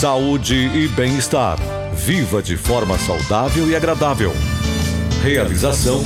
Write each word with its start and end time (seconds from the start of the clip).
Saúde 0.00 0.54
e 0.54 0.86
bem-estar. 0.86 1.58
Viva 1.92 2.40
de 2.40 2.56
forma 2.56 2.96
saudável 2.96 3.68
e 3.68 3.74
agradável. 3.74 4.30
Realização. 5.24 6.00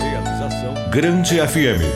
Realização. 0.00 0.74
Grande 0.90 1.36
FM. 1.36 1.86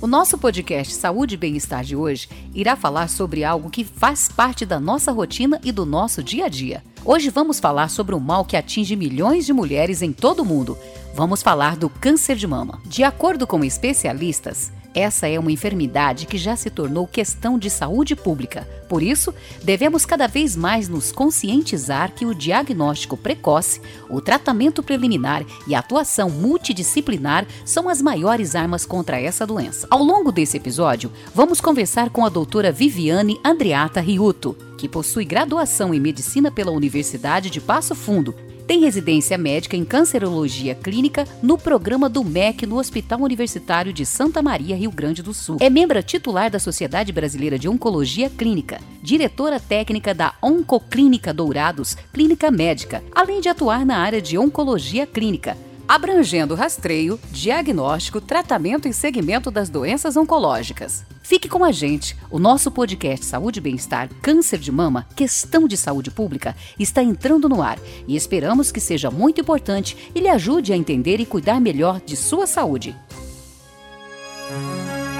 O 0.00 0.06
nosso 0.06 0.38
podcast 0.38 0.94
Saúde 0.94 1.34
e 1.34 1.36
Bem-Estar 1.36 1.82
de 1.82 1.96
hoje 1.96 2.28
irá 2.54 2.76
falar 2.76 3.08
sobre 3.08 3.42
algo 3.42 3.68
que 3.68 3.82
faz 3.82 4.28
parte 4.28 4.64
da 4.64 4.78
nossa 4.78 5.10
rotina 5.10 5.60
e 5.64 5.72
do 5.72 5.84
nosso 5.84 6.22
dia 6.22 6.44
a 6.44 6.48
dia. 6.48 6.84
Hoje 7.04 7.30
vamos 7.30 7.58
falar 7.58 7.88
sobre 7.88 8.14
um 8.14 8.20
mal 8.20 8.44
que 8.44 8.56
atinge 8.56 8.94
milhões 8.94 9.44
de 9.44 9.52
mulheres 9.52 10.02
em 10.02 10.12
todo 10.12 10.42
o 10.42 10.44
mundo. 10.44 10.78
Vamos 11.16 11.42
falar 11.42 11.76
do 11.76 11.90
câncer 11.90 12.36
de 12.36 12.46
mama. 12.46 12.80
De 12.86 13.02
acordo 13.02 13.44
com 13.44 13.64
especialistas, 13.64 14.70
essa 14.94 15.26
é 15.26 15.38
uma 15.38 15.52
enfermidade 15.52 16.26
que 16.26 16.36
já 16.36 16.54
se 16.56 16.70
tornou 16.70 17.06
questão 17.06 17.58
de 17.58 17.70
saúde 17.70 18.14
pública. 18.14 18.68
Por 18.88 19.02
isso, 19.02 19.34
devemos 19.62 20.04
cada 20.04 20.26
vez 20.26 20.54
mais 20.54 20.88
nos 20.88 21.10
conscientizar 21.10 22.12
que 22.12 22.26
o 22.26 22.34
diagnóstico 22.34 23.16
precoce, 23.16 23.80
o 24.08 24.20
tratamento 24.20 24.82
preliminar 24.82 25.44
e 25.66 25.74
a 25.74 25.78
atuação 25.78 26.28
multidisciplinar 26.28 27.46
são 27.64 27.88
as 27.88 28.02
maiores 28.02 28.54
armas 28.54 28.84
contra 28.84 29.20
essa 29.20 29.46
doença. 29.46 29.86
Ao 29.90 30.02
longo 30.02 30.30
desse 30.30 30.56
episódio, 30.56 31.10
vamos 31.34 31.60
conversar 31.60 32.10
com 32.10 32.24
a 32.24 32.28
doutora 32.28 32.70
Viviane 32.70 33.40
Andriata 33.42 34.00
Riuto, 34.00 34.56
que 34.76 34.88
possui 34.88 35.24
graduação 35.24 35.94
em 35.94 36.00
medicina 36.00 36.50
pela 36.50 36.70
Universidade 36.70 37.48
de 37.48 37.60
Passo 37.60 37.94
Fundo 37.94 38.34
tem 38.66 38.80
residência 38.80 39.36
médica 39.36 39.76
em 39.76 39.84
cancerologia 39.84 40.74
clínica 40.74 41.26
no 41.42 41.58
programa 41.58 42.08
do 42.08 42.24
MEC 42.24 42.66
no 42.66 42.78
Hospital 42.78 43.20
Universitário 43.20 43.92
de 43.92 44.06
Santa 44.06 44.42
Maria, 44.42 44.76
Rio 44.76 44.90
Grande 44.90 45.22
do 45.22 45.34
Sul. 45.34 45.56
É 45.60 45.68
membro 45.68 46.02
titular 46.02 46.50
da 46.50 46.58
Sociedade 46.58 47.12
Brasileira 47.12 47.58
de 47.58 47.68
Oncologia 47.68 48.30
Clínica, 48.30 48.80
diretora 49.02 49.60
técnica 49.60 50.14
da 50.14 50.34
Oncoclínica 50.42 51.32
Dourados, 51.32 51.96
clínica 52.12 52.50
médica, 52.50 53.02
além 53.14 53.40
de 53.40 53.48
atuar 53.48 53.84
na 53.84 53.98
área 53.98 54.20
de 54.20 54.38
oncologia 54.38 55.06
clínica 55.06 55.56
abrangendo 55.92 56.54
rastreio, 56.54 57.20
diagnóstico, 57.30 58.18
tratamento 58.18 58.88
e 58.88 58.94
segmento 58.94 59.50
das 59.50 59.68
doenças 59.68 60.16
oncológicas. 60.16 61.04
Fique 61.22 61.50
com 61.50 61.62
a 61.62 61.70
gente. 61.70 62.16
O 62.30 62.38
nosso 62.38 62.70
podcast 62.70 63.26
Saúde 63.26 63.58
e 63.58 63.62
Bem-Estar 63.62 64.08
Câncer 64.22 64.58
de 64.58 64.72
Mama, 64.72 65.06
Questão 65.14 65.68
de 65.68 65.76
Saúde 65.76 66.10
Pública, 66.10 66.56
está 66.78 67.02
entrando 67.02 67.46
no 67.46 67.60
ar 67.60 67.78
e 68.08 68.16
esperamos 68.16 68.72
que 68.72 68.80
seja 68.80 69.10
muito 69.10 69.42
importante 69.42 70.10
e 70.14 70.20
lhe 70.20 70.30
ajude 70.30 70.72
a 70.72 70.76
entender 70.78 71.20
e 71.20 71.26
cuidar 71.26 71.60
melhor 71.60 72.00
de 72.00 72.16
sua 72.16 72.46
saúde. 72.46 72.96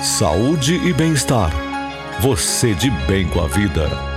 Saúde 0.00 0.77
e 0.77 0.93
Bem-Estar. 0.95 1.53
Você 2.20 2.73
de 2.73 2.89
bem 3.06 3.28
com 3.28 3.43
a 3.43 3.47
vida. 3.47 4.11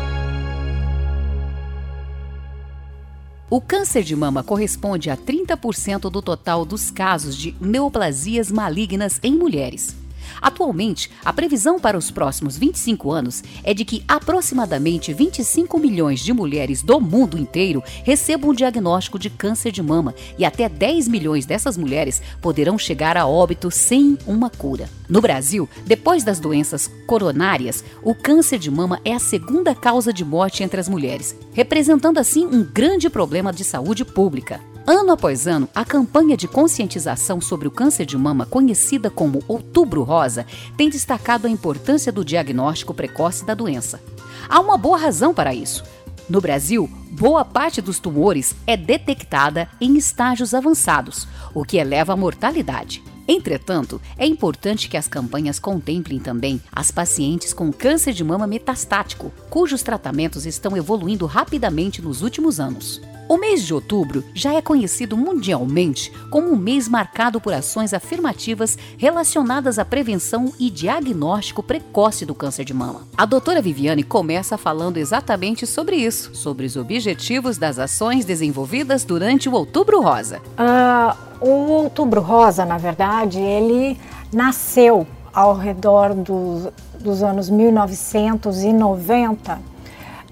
O 3.48 3.62
câncer 3.62 4.02
de 4.02 4.16
mama 4.16 4.44
corresponde 4.44 5.12
a 5.12 5.16
30% 5.16 6.10
do 6.10 6.20
total 6.20 6.66
dos 6.66 6.90
casos 6.90 7.38
de 7.38 7.56
neoplasias 7.62 8.52
malignas 8.52 9.20
em 9.22 9.36
mulheres. 9.38 9.96
Atualmente, 10.42 11.10
a 11.24 11.32
previsão 11.32 11.80
para 11.80 11.98
os 11.98 12.12
próximos 12.12 12.58
25 12.58 13.12
anos 13.12 13.44
é 13.64 13.74
de 13.74 13.86
que 13.86 14.04
aproximadamente 14.08 15.14
25 15.14 15.78
milhões 15.80 16.20
de 16.20 16.34
mulheres 16.34 16.82
do 16.82 17.00
mundo 17.00 17.38
inteiro 17.38 17.84
recebam 18.04 18.50
o 18.50 18.56
diagnóstico 18.56 19.20
de 19.20 19.30
câncer 19.30 19.72
de 19.72 19.82
mama 19.82 20.14
e 20.38 20.46
até 20.46 20.68
10 20.70 21.08
milhões 21.08 21.46
dessas 21.46 21.78
mulheres 21.78 22.22
poderão 22.42 22.78
chegar 22.78 23.18
a 23.18 23.26
óbito 23.26 23.70
sem 23.72 24.18
uma 24.26 24.50
cura. 24.50 24.90
No 25.08 25.22
Brasil, 25.22 25.70
depois 25.86 26.24
das 26.24 26.40
doenças 26.40 26.90
coronárias, 27.08 27.84
o 28.04 28.16
câncer 28.16 28.58
de 28.58 28.72
mama 28.72 29.00
é 29.06 29.14
a 29.14 29.20
segunda 29.20 29.76
causa 29.76 30.12
de 30.12 30.26
morte 30.26 30.64
entre 30.64 30.80
as 30.80 30.90
mulheres, 30.90 31.36
representando 31.54 32.18
assim 32.18 32.46
um 32.46 32.64
grande 32.64 33.10
problema 33.10 33.54
de 33.54 33.64
saúde 33.64 34.04
pública. 34.04 34.60
Ano 34.88 35.14
após 35.14 35.48
ano, 35.48 35.68
a 35.74 35.84
campanha 35.84 36.38
de 36.38 36.48
conscientização 36.48 37.42
sobre 37.42 37.68
o 37.68 37.72
câncer 37.72 38.06
de 38.06 38.16
mama, 38.16 38.46
conhecida 38.46 39.10
como 39.10 39.44
Outubro 39.48 40.04
Rosa, 40.04 40.46
tem 40.78 40.92
destacado 40.92 41.48
a 41.48 41.50
importância 41.50 42.12
do 42.12 42.24
diagnóstico 42.24 42.94
precoce 42.94 43.44
da 43.44 43.56
doença. 43.56 44.00
Há 44.48 44.60
uma 44.60 44.78
boa 44.78 44.96
razão 44.96 45.34
para 45.34 45.56
isso. 45.56 45.84
No 46.30 46.40
Brasil, 46.40 46.88
boa 47.10 47.44
parte 47.44 47.82
dos 47.82 47.98
tumores 47.98 48.56
é 48.68 48.78
detectada 48.78 49.68
em 49.82 49.98
estágios 49.98 50.54
avançados, 50.54 51.28
o 51.52 51.66
que 51.66 51.78
eleva 51.78 52.14
a 52.14 52.18
mortalidade. 52.18 53.04
Entretanto, 53.28 54.02
é 54.18 54.26
importante 54.26 54.88
que 54.88 54.98
as 54.98 55.08
campanhas 55.08 55.60
contemplem 55.60 56.20
também 56.20 56.62
as 56.72 56.92
pacientes 56.92 57.54
com 57.54 57.72
câncer 57.72 58.14
de 58.14 58.24
mama 58.24 58.46
metastático, 58.46 59.32
cujos 59.50 59.82
tratamentos 59.82 60.46
estão 60.46 60.78
evoluindo 60.78 61.26
rapidamente 61.26 62.02
nos 62.02 62.22
últimos 62.22 62.60
anos. 62.60 63.02
O 63.28 63.38
mês 63.38 63.64
de 63.64 63.74
outubro 63.74 64.24
já 64.36 64.54
é 64.54 64.62
conhecido 64.62 65.18
mundialmente 65.18 66.12
como 66.30 66.52
um 66.52 66.56
mês 66.56 66.88
marcado 66.88 67.42
por 67.42 67.54
ações 67.54 67.92
afirmativas 67.92 68.78
relacionadas 68.98 69.80
à 69.80 69.86
prevenção 69.86 70.54
e 70.60 70.70
diagnóstico 70.70 71.64
precoce 71.64 72.24
do 72.24 72.36
câncer 72.36 72.64
de 72.64 72.74
mama. 72.74 73.02
A 73.18 73.26
doutora 73.26 73.64
Viviane 73.64 74.04
começa 74.04 74.60
falando 74.60 74.98
exatamente 74.98 75.66
sobre 75.66 75.96
isso, 75.96 76.36
sobre 76.36 76.68
os 76.68 76.76
objetivos 76.76 77.58
das 77.58 77.80
ações 77.80 78.26
desenvolvidas 78.26 79.04
durante 79.04 79.50
o 79.50 79.54
Outubro 79.54 80.02
Rosa. 80.02 80.40
Uh, 80.52 81.35
o 81.50 81.72
Outubro 81.72 82.22
Rosa, 82.22 82.64
na 82.66 82.78
verdade, 82.78 83.40
ele 83.40 84.00
nasceu 84.32 85.08
ao 85.34 85.56
redor 85.56 86.14
do, 86.14 86.72
dos 87.00 87.24
anos 87.24 87.50
1990. 87.50 89.60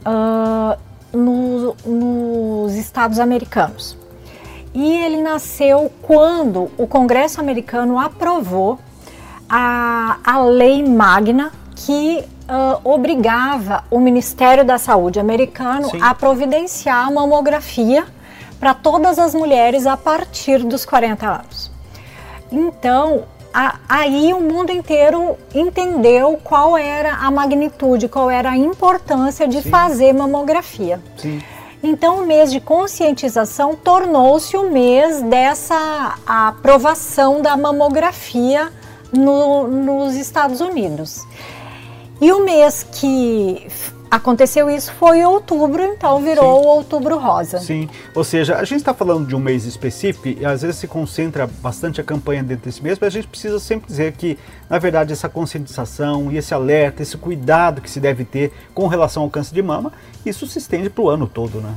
Uh, 0.05 0.77
no, 1.13 1.75
nos 1.85 2.75
Estados 2.75 3.19
Americanos. 3.19 3.95
E 4.73 4.97
ele 4.97 5.21
nasceu 5.21 5.91
quando 6.01 6.71
o 6.77 6.87
Congresso 6.87 7.39
americano 7.39 7.99
aprovou 7.99 8.79
a, 9.47 10.17
a 10.23 10.43
lei 10.43 10.83
magna 10.83 11.51
que 11.75 12.25
uh, 12.49 12.79
obrigava 12.83 13.83
o 13.91 13.99
Ministério 13.99 14.65
da 14.65 14.79
Saúde 14.79 15.19
americano 15.19 15.91
Sim. 15.91 16.01
a 16.01 16.15
providenciar 16.15 17.07
a 17.07 17.11
mamografia 17.11 18.05
para 18.63 18.73
todas 18.73 19.19
as 19.19 19.35
mulheres 19.35 19.85
a 19.85 19.97
partir 19.97 20.59
dos 20.63 20.85
40 20.85 21.27
anos. 21.27 21.69
Então, 22.49 23.25
a, 23.53 23.75
aí 23.89 24.33
o 24.33 24.39
mundo 24.39 24.71
inteiro 24.71 25.35
entendeu 25.53 26.39
qual 26.41 26.77
era 26.77 27.13
a 27.15 27.29
magnitude, 27.29 28.07
qual 28.07 28.31
era 28.31 28.51
a 28.51 28.57
importância 28.57 29.49
de 29.49 29.61
Sim. 29.61 29.69
fazer 29.69 30.13
mamografia. 30.13 31.01
Sim. 31.17 31.41
Então, 31.83 32.23
o 32.23 32.25
mês 32.25 32.53
de 32.53 32.61
conscientização 32.61 33.75
tornou-se 33.75 34.55
o 34.55 34.71
mês 34.71 35.21
dessa 35.23 36.17
aprovação 36.25 37.41
da 37.41 37.57
mamografia 37.57 38.71
no, 39.11 39.67
nos 39.67 40.15
Estados 40.15 40.61
Unidos. 40.61 41.27
E 42.21 42.31
o 42.31 42.45
mês 42.45 42.87
que 42.89 43.67
Aconteceu 44.13 44.69
isso 44.69 44.93
foi 44.93 45.21
em 45.21 45.25
outubro, 45.25 45.81
então 45.81 46.21
virou 46.21 46.61
Sim. 46.61 46.67
outubro 46.67 47.17
rosa. 47.17 47.57
Sim, 47.57 47.89
ou 48.13 48.23
seja, 48.23 48.57
a 48.57 48.63
gente 48.63 48.77
está 48.77 48.93
falando 48.93 49.25
de 49.25 49.35
um 49.35 49.39
mês 49.39 49.65
específico 49.65 50.27
e 50.27 50.45
às 50.45 50.61
vezes 50.61 50.75
se 50.75 50.87
concentra 50.87 51.47
bastante 51.47 51.99
a 51.99 52.03
campanha 52.03 52.43
dentro 52.43 52.65
desse 52.65 52.83
mês, 52.83 52.99
mas 53.01 53.07
a 53.07 53.09
gente 53.09 53.27
precisa 53.27 53.59
sempre 53.59 53.87
dizer 53.87 54.11
que, 54.11 54.37
na 54.69 54.77
verdade, 54.77 55.11
essa 55.11 55.27
conscientização 55.27 56.31
e 56.31 56.37
esse 56.37 56.53
alerta, 56.53 57.01
esse 57.01 57.17
cuidado 57.17 57.81
que 57.81 57.89
se 57.89 57.99
deve 57.99 58.23
ter 58.23 58.53
com 58.71 58.85
relação 58.85 59.23
ao 59.23 59.31
câncer 59.31 59.55
de 59.55 59.63
mama, 59.63 59.91
isso 60.23 60.45
se 60.45 60.59
estende 60.59 60.91
para 60.91 61.03
o 61.03 61.09
ano 61.09 61.25
todo, 61.25 61.59
né? 61.59 61.73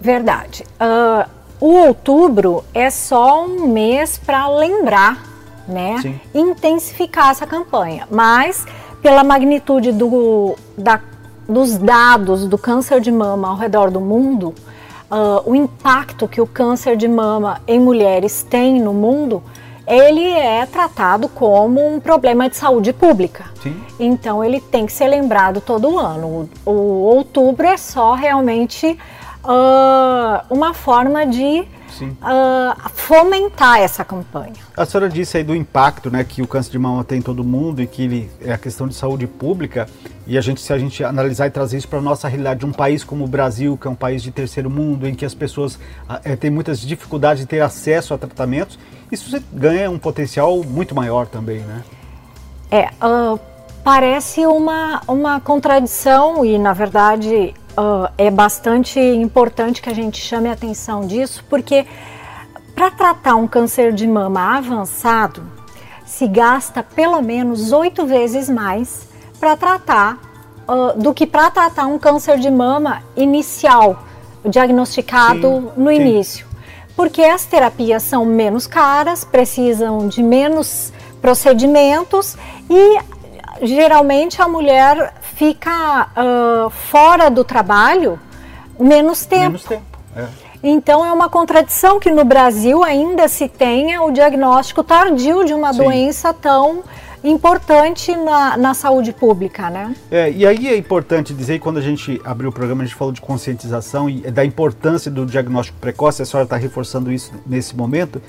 Verdade. 0.00 0.64
Uh, 0.80 1.28
o 1.60 1.74
outubro 1.74 2.64
é 2.72 2.88
só 2.88 3.44
um 3.44 3.66
mês 3.66 4.16
para 4.16 4.48
lembrar, 4.48 5.22
né? 5.68 5.98
Sim. 6.00 6.18
Intensificar 6.34 7.28
essa 7.28 7.46
campanha, 7.46 8.08
mas 8.10 8.64
pela 9.02 9.22
magnitude 9.22 9.92
do, 9.92 10.56
da 10.76 11.09
dos 11.50 11.76
dados 11.76 12.46
do 12.46 12.56
câncer 12.56 13.00
de 13.00 13.10
mama 13.10 13.48
ao 13.48 13.56
redor 13.56 13.90
do 13.90 14.00
mundo, 14.00 14.54
uh, 15.10 15.42
o 15.44 15.54
impacto 15.54 16.28
que 16.28 16.40
o 16.40 16.46
câncer 16.46 16.96
de 16.96 17.08
mama 17.08 17.60
em 17.66 17.80
mulheres 17.80 18.42
tem 18.42 18.80
no 18.80 18.94
mundo, 18.94 19.42
ele 19.86 20.24
é 20.24 20.64
tratado 20.66 21.28
como 21.28 21.84
um 21.84 21.98
problema 21.98 22.48
de 22.48 22.56
saúde 22.56 22.92
pública. 22.92 23.46
Sim. 23.62 23.76
Então 23.98 24.44
ele 24.44 24.60
tem 24.60 24.86
que 24.86 24.92
ser 24.92 25.08
lembrado 25.08 25.60
todo 25.60 25.98
ano. 25.98 26.48
O, 26.64 26.70
o 26.70 27.02
outubro 27.02 27.66
é 27.66 27.76
só 27.76 28.14
realmente 28.14 28.96
uh, 29.44 30.44
uma 30.48 30.72
forma 30.72 31.26
de 31.26 31.66
uh, 32.02 32.90
fomentar 32.94 33.80
essa 33.80 34.04
campanha. 34.04 34.54
A 34.76 34.84
senhora 34.84 35.08
disse 35.08 35.36
aí 35.36 35.44
do 35.44 35.54
impacto 35.54 36.10
né, 36.10 36.24
que 36.24 36.40
o 36.40 36.46
câncer 36.46 36.70
de 36.70 36.78
mama 36.78 37.02
tem 37.04 37.18
em 37.18 37.22
todo 37.22 37.42
mundo 37.42 37.82
e 37.82 37.86
que 37.86 38.02
ele 38.02 38.30
é 38.40 38.52
a 38.52 38.58
questão 38.58 38.86
de 38.86 38.94
saúde 38.94 39.26
pública. 39.26 39.88
E 40.30 40.38
a 40.38 40.40
gente, 40.40 40.60
se 40.60 40.72
a 40.72 40.78
gente 40.78 41.02
analisar 41.02 41.48
e 41.48 41.50
trazer 41.50 41.76
isso 41.76 41.88
para 41.88 41.98
a 41.98 42.02
nossa 42.02 42.28
realidade 42.28 42.60
de 42.60 42.66
um 42.66 42.70
país 42.70 43.02
como 43.02 43.24
o 43.24 43.26
Brasil, 43.26 43.76
que 43.76 43.88
é 43.88 43.90
um 43.90 43.96
país 43.96 44.22
de 44.22 44.30
terceiro 44.30 44.70
mundo, 44.70 45.08
em 45.08 45.12
que 45.12 45.24
as 45.24 45.34
pessoas 45.34 45.76
é, 46.22 46.36
têm 46.36 46.48
muitas 46.48 46.80
dificuldades 46.80 47.40
de 47.42 47.48
ter 47.48 47.60
acesso 47.60 48.14
a 48.14 48.18
tratamentos, 48.18 48.78
isso 49.10 49.36
ganha 49.52 49.90
um 49.90 49.98
potencial 49.98 50.62
muito 50.62 50.94
maior 50.94 51.26
também, 51.26 51.58
né? 51.58 51.82
É, 52.70 52.90
uh, 53.04 53.40
parece 53.82 54.46
uma, 54.46 55.02
uma 55.08 55.40
contradição 55.40 56.44
e, 56.44 56.56
na 56.60 56.72
verdade, 56.72 57.52
uh, 57.76 58.08
é 58.16 58.30
bastante 58.30 59.00
importante 59.00 59.82
que 59.82 59.90
a 59.90 59.94
gente 59.94 60.20
chame 60.20 60.48
a 60.48 60.52
atenção 60.52 61.08
disso, 61.08 61.44
porque 61.50 61.84
para 62.72 62.88
tratar 62.92 63.34
um 63.34 63.48
câncer 63.48 63.92
de 63.92 64.06
mama 64.06 64.58
avançado, 64.58 65.42
se 66.06 66.28
gasta 66.28 66.84
pelo 66.84 67.20
menos 67.20 67.72
oito 67.72 68.06
vezes 68.06 68.48
mais 68.48 69.09
para 69.40 69.56
tratar 69.56 70.18
uh, 70.68 71.00
do 71.00 71.14
que 71.14 71.26
para 71.26 71.50
tratar 71.50 71.86
um 71.86 71.98
câncer 71.98 72.38
de 72.38 72.50
mama 72.50 73.02
inicial, 73.16 74.04
diagnosticado 74.44 75.48
sim, 75.48 75.72
no 75.76 75.88
sim. 75.88 75.96
início. 75.96 76.46
Porque 76.94 77.22
as 77.22 77.46
terapias 77.46 78.02
são 78.02 78.26
menos 78.26 78.66
caras, 78.66 79.24
precisam 79.24 80.06
de 80.06 80.22
menos 80.22 80.92
procedimentos 81.22 82.36
e 82.68 82.98
geralmente 83.62 84.42
a 84.42 84.46
mulher 84.46 85.14
fica 85.34 86.08
uh, 86.08 86.68
fora 86.68 87.30
do 87.30 87.42
trabalho 87.42 88.20
menos 88.78 89.24
tempo. 89.24 89.44
Menos 89.44 89.64
tempo. 89.64 89.84
É. 90.14 90.26
Então 90.62 91.04
é 91.04 91.10
uma 91.10 91.28
contradição 91.30 91.98
que 91.98 92.10
no 92.10 92.24
Brasil 92.24 92.84
ainda 92.84 93.28
se 93.28 93.48
tenha 93.48 94.02
o 94.02 94.10
diagnóstico 94.10 94.82
tardio 94.82 95.44
de 95.44 95.54
uma 95.54 95.72
Sim. 95.72 95.84
doença 95.84 96.34
tão 96.34 96.82
importante 97.22 98.14
na, 98.16 98.56
na 98.56 98.74
saúde 98.74 99.12
pública, 99.12 99.68
né? 99.68 99.94
É, 100.10 100.30
e 100.30 100.46
aí 100.46 100.68
é 100.68 100.76
importante 100.76 101.34
dizer, 101.34 101.58
quando 101.58 101.78
a 101.78 101.82
gente 101.82 102.20
abriu 102.24 102.48
o 102.48 102.52
programa, 102.52 102.82
a 102.82 102.86
gente 102.86 102.96
falou 102.96 103.12
de 103.12 103.20
conscientização 103.20 104.08
e 104.08 104.30
da 104.30 104.44
importância 104.44 105.10
do 105.10 105.26
diagnóstico 105.26 105.78
precoce, 105.78 106.22
a 106.22 106.24
senhora 106.24 106.44
está 106.44 106.56
reforçando 106.56 107.12
isso 107.12 107.32
nesse 107.46 107.76
momento, 107.76 108.20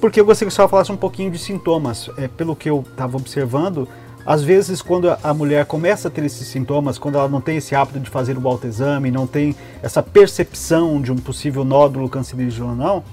porque 0.00 0.20
eu 0.20 0.24
gostaria 0.24 0.48
que 0.48 0.54
a 0.54 0.56
senhora 0.56 0.70
falasse 0.70 0.92
um 0.92 0.96
pouquinho 0.96 1.30
de 1.30 1.38
sintomas. 1.38 2.10
É, 2.18 2.28
pelo 2.28 2.54
que 2.54 2.68
eu 2.68 2.84
estava 2.90 3.16
observando, 3.16 3.88
às 4.26 4.42
vezes, 4.42 4.80
quando 4.80 5.14
a 5.22 5.34
mulher 5.34 5.66
começa 5.66 6.08
a 6.08 6.10
ter 6.10 6.24
esses 6.24 6.48
sintomas, 6.48 6.96
quando 6.96 7.18
ela 7.18 7.28
não 7.28 7.42
tem 7.42 7.58
esse 7.58 7.74
hábito 7.74 8.00
de 8.00 8.08
fazer 8.08 8.38
o 8.38 8.48
autoexame, 8.48 9.10
não 9.10 9.26
tem 9.26 9.54
essa 9.82 10.02
percepção 10.02 11.00
de 11.00 11.12
um 11.12 11.16
possível 11.16 11.62
nódulo 11.62 12.08
cancerígeno 12.08 12.70
ou 12.70 12.74
não, 12.74 13.04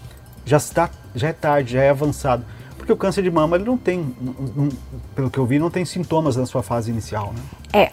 já 0.45 0.57
está, 0.57 0.89
já 1.13 1.27
é 1.27 1.33
tarde, 1.33 1.73
já 1.73 1.81
é 1.81 1.89
avançado. 1.89 2.45
Porque 2.81 2.91
o 2.91 2.97
câncer 2.97 3.21
de 3.21 3.29
mama, 3.29 3.57
ele 3.57 3.65
não 3.65 3.77
tem, 3.77 4.11
não, 4.19 4.67
pelo 5.13 5.29
que 5.29 5.37
eu 5.37 5.45
vi, 5.45 5.59
não 5.59 5.69
tem 5.69 5.85
sintomas 5.85 6.35
na 6.35 6.47
sua 6.47 6.63
fase 6.63 6.89
inicial, 6.89 7.31
né? 7.31 7.41
É. 7.71 7.91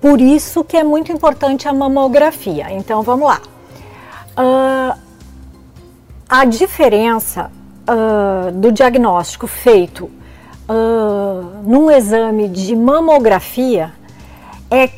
Por 0.00 0.18
isso 0.18 0.64
que 0.64 0.78
é 0.78 0.82
muito 0.82 1.12
importante 1.12 1.68
a 1.68 1.74
mamografia. 1.74 2.72
Então, 2.72 3.02
vamos 3.02 3.28
lá. 3.28 3.42
Uh, 4.38 4.98
a 6.26 6.46
diferença 6.46 7.50
uh, 7.86 8.50
do 8.50 8.72
diagnóstico 8.72 9.46
feito 9.46 10.06
uh, 10.06 11.62
num 11.62 11.90
exame 11.90 12.48
de 12.48 12.74
mamografia 12.74 13.92
é 14.70 14.88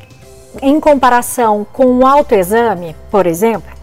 em 0.62 0.78
comparação 0.78 1.66
com 1.72 1.98
o 1.98 2.06
autoexame, 2.06 2.94
por 3.10 3.26
exemplo, 3.26 3.74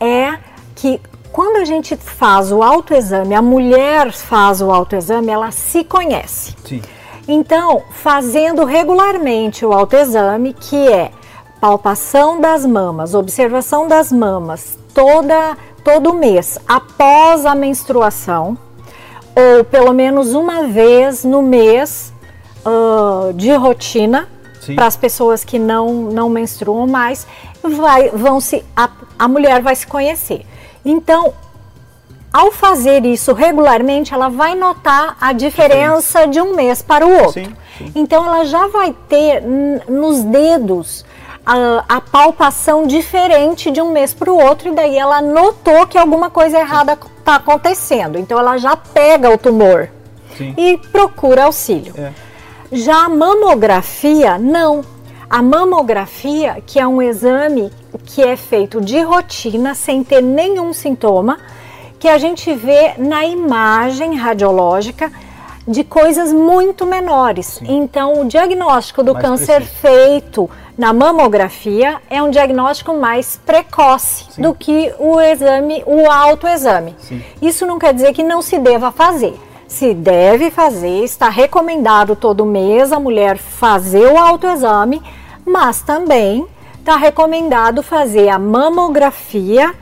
é 0.00 0.38
que 0.74 0.98
quando 1.36 1.56
a 1.56 1.66
gente 1.66 1.94
faz 1.96 2.50
o 2.50 2.62
autoexame, 2.62 3.34
a 3.34 3.42
mulher 3.42 4.10
faz 4.10 4.62
o 4.62 4.70
autoexame, 4.70 5.30
ela 5.30 5.50
se 5.50 5.84
conhece. 5.84 6.54
Sim. 6.64 6.80
Então, 7.28 7.82
fazendo 7.90 8.64
regularmente 8.64 9.62
o 9.66 9.70
autoexame, 9.70 10.54
que 10.54 10.88
é 10.90 11.10
palpação 11.60 12.40
das 12.40 12.64
mamas, 12.64 13.12
observação 13.12 13.86
das 13.86 14.10
mamas, 14.10 14.78
toda 14.94 15.58
todo 15.84 16.14
mês 16.14 16.58
após 16.66 17.44
a 17.44 17.54
menstruação, 17.54 18.56
ou 19.34 19.62
pelo 19.62 19.92
menos 19.92 20.32
uma 20.32 20.66
vez 20.66 21.22
no 21.22 21.42
mês 21.42 22.14
uh, 22.64 23.34
de 23.34 23.52
rotina 23.52 24.26
para 24.74 24.86
as 24.86 24.96
pessoas 24.96 25.44
que 25.44 25.58
não, 25.58 26.04
não 26.04 26.30
menstruam 26.30 26.86
mais, 26.86 27.26
vai, 27.62 28.08
vão 28.08 28.40
se, 28.40 28.64
a, 28.74 28.88
a 29.18 29.28
mulher 29.28 29.60
vai 29.60 29.76
se 29.76 29.86
conhecer. 29.86 30.46
Então, 30.86 31.34
ao 32.32 32.52
fazer 32.52 33.04
isso 33.04 33.32
regularmente, 33.32 34.14
ela 34.14 34.28
vai 34.28 34.54
notar 34.54 35.16
a 35.20 35.32
diferença 35.32 36.26
de 36.26 36.40
um 36.40 36.54
mês 36.54 36.80
para 36.80 37.06
o 37.06 37.10
outro. 37.10 37.32
Sim, 37.32 37.56
sim. 37.76 37.92
Então, 37.94 38.24
ela 38.24 38.44
já 38.44 38.68
vai 38.68 38.94
ter 39.08 39.42
nos 39.88 40.22
dedos 40.22 41.04
a, 41.46 41.84
a, 41.88 42.00
palpação 42.00 42.86
diferente 42.86 43.70
de 43.70 43.80
um 43.80 43.92
mês 43.92 44.12
para 44.12 44.32
o 44.32 44.36
outro, 44.36 44.68
e 44.68 44.74
daí 44.74 44.98
ela 44.98 45.22
notou 45.22 45.86
que 45.86 45.96
alguma 45.96 46.28
coisa 46.28 46.58
errada 46.58 46.98
está 47.18 47.36
acontecendo. 47.36 48.18
Então 48.18 48.36
ela 48.36 48.58
já 48.58 48.76
pega 48.76 49.30
o 49.30 49.38
tumor 49.38 49.88
Sim. 50.36 50.54
e 50.58 50.76
procura 50.90 51.44
auxílio. 51.44 51.94
É. 51.96 52.12
Já 52.72 53.04
a 53.04 53.08
mamografia, 53.08 54.38
não. 54.38 54.82
A 55.28 55.42
mamografia, 55.42 56.62
que 56.64 56.78
é 56.78 56.86
um 56.86 57.02
exame 57.02 57.70
que 58.04 58.22
é 58.22 58.36
feito 58.36 58.80
de 58.80 59.00
rotina, 59.02 59.74
sem 59.74 60.04
ter 60.04 60.22
nenhum 60.22 60.72
sintoma, 60.72 61.38
que 61.98 62.08
a 62.08 62.16
gente 62.16 62.54
vê 62.54 62.94
na 62.96 63.24
imagem 63.24 64.14
radiológica 64.14 65.10
de 65.66 65.82
coisas 65.82 66.32
muito 66.32 66.86
menores. 66.86 67.46
Sim. 67.46 67.64
Então, 67.68 68.20
o 68.20 68.24
diagnóstico 68.24 69.02
do 69.02 69.14
Mais 69.14 69.24
câncer 69.24 69.62
preciso. 69.62 69.80
feito 69.80 70.50
na 70.78 70.92
mamografia 70.92 71.96
é 72.08 72.22
um 72.22 72.30
diagnóstico 72.30 72.94
mais 72.94 73.36
precoce 73.44 74.26
Sim. 74.30 74.42
do 74.42 74.54
que 74.54 74.94
o 74.98 75.20
exame, 75.20 75.82
o 75.86 76.08
autoexame. 76.08 76.94
Sim. 76.98 77.20
Isso 77.42 77.66
não 77.66 77.78
quer 77.80 77.92
dizer 77.92 78.12
que 78.12 78.22
não 78.22 78.40
se 78.40 78.58
deva 78.58 78.92
fazer. 78.92 79.34
Se 79.66 79.92
deve 79.92 80.50
fazer, 80.52 81.02
está 81.02 81.28
recomendado 81.28 82.14
todo 82.14 82.46
mês 82.46 82.92
a 82.92 83.00
mulher 83.00 83.36
fazer 83.36 84.06
o 84.06 84.16
autoexame, 84.16 85.02
mas 85.46 85.80
também 85.80 86.44
está 86.78 86.96
recomendado 86.96 87.82
fazer 87.82 88.28
a 88.28 88.38
mamografia 88.38 89.72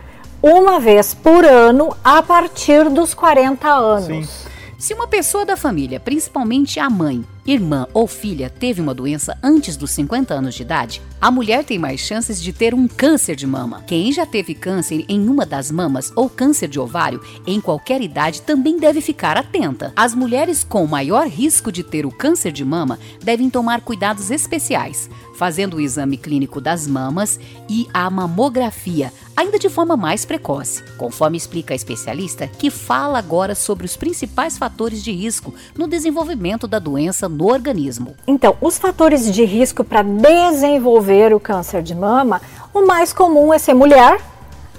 uma 0.43 0.78
vez 0.78 1.14
por 1.14 1.44
ano 1.44 1.96
a 2.05 2.22
partir 2.22 2.90
dos 2.90 3.14
40 3.14 3.66
anos. 3.66 4.26
Sim. 4.26 4.44
Se 4.78 4.93
uma 4.93 5.08
pessoa 5.08 5.46
da 5.46 5.56
família, 5.56 5.99
principalmente 5.99 6.78
a 6.78 6.90
mãe, 6.90 7.25
irmã 7.46 7.87
ou 7.94 8.06
filha, 8.06 8.50
teve 8.50 8.82
uma 8.82 8.93
doença 8.93 9.38
antes 9.43 9.78
dos 9.78 9.90
50 9.93 10.34
anos 10.34 10.55
de 10.55 10.62
idade, 10.62 11.00
a 11.25 11.31
mulher 11.31 11.65
tem 11.65 11.79
mais 11.79 12.00
chances 12.00 12.38
de 12.38 12.53
ter 12.53 12.75
um 12.75 12.87
câncer 12.87 13.35
de 13.35 13.47
mama. 13.47 13.82
Quem 13.87 14.12
já 14.12 14.26
teve 14.26 14.55
câncer 14.55 15.06
em 15.09 15.26
uma 15.26 15.47
das 15.47 15.71
mamas 15.71 16.12
ou 16.15 16.29
câncer 16.29 16.69
de 16.69 16.79
ovário 16.79 17.19
em 17.47 17.62
qualquer 17.62 18.03
idade 18.03 18.43
também 18.43 18.79
deve 18.79 19.00
ficar 19.00 19.38
atenta. 19.38 19.91
As 19.97 20.15
mulheres 20.15 20.62
com 20.62 20.87
maior 20.87 21.26
risco 21.26 21.73
de 21.73 21.82
ter 21.82 22.05
o 22.05 22.12
câncer 22.12 22.53
de 22.53 22.62
mama 22.62 22.99
devem 23.23 23.49
tomar 23.49 23.81
cuidados 23.81 24.31
especiais, 24.31 25.09
fazendo 25.35 25.79
o 25.79 25.81
exame 25.81 26.19
clínico 26.19 26.61
das 26.61 26.87
mamas 26.87 27.40
e 27.71 27.88
a 27.95 28.11
mamografia, 28.11 29.11
ainda 29.35 29.59
de 29.59 29.71
forma 29.71 29.97
mais 29.97 30.26
precoce, 30.26 30.85
conforme 30.99 31.38
explica 31.38 31.73
a 31.73 31.75
especialista 31.75 32.47
que 32.47 32.69
fala 32.69 33.19
agora 33.19 33.54
sobre 33.54 33.87
os 33.87 33.97
principais 33.97 34.59
fatores 34.59 35.02
de 35.02 35.11
risco 35.11 35.54
no 35.75 35.88
desenvolvimento 35.88 36.69
da 36.69 36.78
doença 36.78 37.31
no 37.31 37.50
organismo. 37.50 38.14
Então, 38.26 38.59
os 38.61 38.76
fatores 38.76 39.33
de 39.33 39.43
risco 39.43 39.83
para 39.83 40.02
desenvolver 40.02 41.13
desenvolver 41.14 41.35
o 41.35 41.40
câncer 41.40 41.83
de 41.83 41.94
mama, 41.94 42.40
o 42.73 42.87
mais 42.87 43.12
comum 43.12 43.52
é 43.52 43.59
ser 43.59 43.75
mulher, 43.75 44.21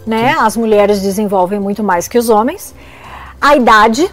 né? 0.05 0.33
Sim. 0.33 0.39
As 0.39 0.57
mulheres 0.57 1.01
desenvolvem 1.01 1.59
muito 1.59 1.83
mais 1.83 2.07
que 2.07 2.17
os 2.17 2.29
homens. 2.29 2.75
A 3.39 3.55
idade, 3.55 4.09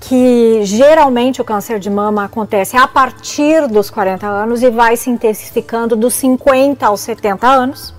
que 0.00 0.60
geralmente 0.64 1.40
o 1.40 1.44
câncer 1.44 1.78
de 1.78 1.90
mama 1.90 2.24
acontece 2.24 2.76
a 2.76 2.86
partir 2.86 3.66
dos 3.66 3.90
40 3.90 4.26
anos 4.26 4.62
e 4.62 4.70
vai 4.70 4.96
se 4.96 5.10
intensificando 5.10 5.96
dos 5.96 6.14
50 6.14 6.86
aos 6.86 7.00
70 7.00 7.46
anos. 7.46 7.94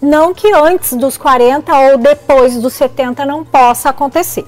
Não 0.00 0.32
que 0.32 0.52
antes 0.52 0.94
dos 0.94 1.16
40 1.16 1.76
ou 1.76 1.98
depois 1.98 2.56
dos 2.60 2.72
70 2.74 3.26
não 3.26 3.44
possa 3.44 3.88
acontecer. 3.90 4.44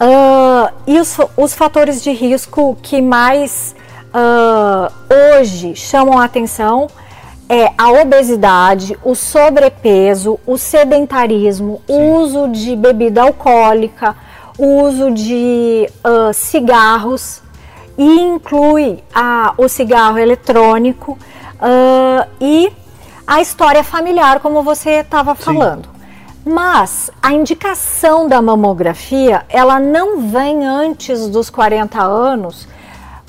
Uh, 0.00 0.72
e 0.84 0.98
os, 0.98 1.16
os 1.36 1.54
fatores 1.54 2.02
de 2.02 2.10
risco 2.10 2.76
que 2.82 3.00
mais 3.00 3.76
uh, 4.08 4.92
hoje 5.38 5.76
chamam 5.76 6.18
a 6.18 6.24
atenção 6.24 6.88
é 7.52 7.70
a 7.76 7.90
obesidade, 7.90 8.98
o 9.04 9.14
sobrepeso, 9.14 10.40
o 10.46 10.56
sedentarismo, 10.56 11.82
o 11.86 12.14
uso 12.16 12.48
de 12.48 12.74
bebida 12.74 13.20
alcoólica, 13.20 14.16
o 14.56 14.84
uso 14.84 15.10
de 15.10 15.86
uh, 16.02 16.32
cigarros 16.32 17.42
e 17.98 18.20
inclui 18.20 19.04
a, 19.14 19.52
o 19.58 19.68
cigarro 19.68 20.16
eletrônico 20.16 21.12
uh, 21.12 22.26
e 22.40 22.72
a 23.26 23.42
história 23.42 23.84
familiar, 23.84 24.40
como 24.40 24.62
você 24.62 25.00
estava 25.00 25.34
falando. 25.34 25.90
Mas 26.46 27.10
a 27.22 27.34
indicação 27.34 28.28
da 28.28 28.40
mamografia, 28.40 29.44
ela 29.50 29.78
não 29.78 30.22
vem 30.22 30.66
antes 30.66 31.28
dos 31.28 31.50
40 31.50 32.02
anos 32.02 32.66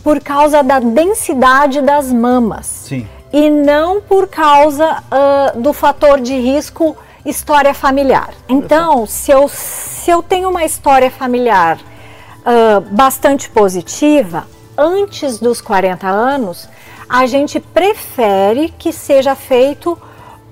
por 0.01 0.22
causa 0.22 0.63
da 0.63 0.80
densidade 0.80 1.82
das 1.82 2.10
mamas. 2.10 2.65
Sim 2.65 3.06
e 3.33 3.49
não 3.49 3.99
por 3.99 4.27
causa 4.27 5.01
uh, 5.11 5.59
do 5.59 5.73
fator 5.73 6.21
de 6.21 6.35
risco 6.39 6.95
história 7.25 7.73
familiar. 7.73 8.29
Então, 8.47 9.07
se 9.07 9.31
eu, 9.31 9.47
se 9.47 10.11
eu 10.11 10.21
tenho 10.21 10.49
uma 10.49 10.63
história 10.63 11.09
familiar 11.09 11.79
uh, 11.79 12.81
bastante 12.91 13.49
positiva, 13.49 14.45
antes 14.77 15.39
dos 15.39 15.59
40 15.61 16.07
anos, 16.07 16.69
a 17.09 17.25
gente 17.25 17.59
prefere 17.59 18.73
que 18.77 18.93
seja 18.93 19.35
feito 19.35 19.97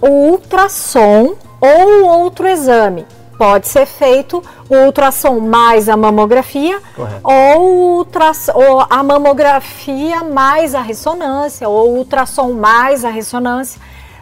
o 0.02 0.08
ultrassom 0.08 1.36
ou 1.60 2.06
outro 2.06 2.48
exame. 2.48 3.06
Pode 3.42 3.68
ser 3.70 3.88
feito 3.88 4.44
o 4.70 4.76
ultrassom 4.76 5.40
mais 5.40 5.90
a 5.90 5.98
mamografia 5.98 6.80
ou, 7.24 8.06
ou 8.54 8.86
a 8.88 9.02
mamografia 9.02 10.24
mais 10.24 10.76
a 10.76 10.82
ressonância 10.82 11.68
ou 11.68 11.90
o 11.90 11.98
ultrassom 11.98 12.54
mais 12.54 13.04
a 13.04 13.10
ressonância. 13.10 13.82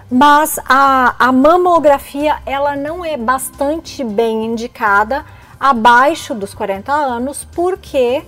Mas 0.09 0.57
a, 0.65 1.15
a 1.19 1.33
mamografia 1.33 2.38
ela 2.45 2.77
não 2.77 3.03
é 3.03 3.17
bastante 3.17 4.05
bem 4.05 4.45
indicada 4.45 5.25
abaixo 5.59 6.33
dos 6.33 6.53
40 6.53 6.89
anos 6.93 7.45
porque 7.53 8.23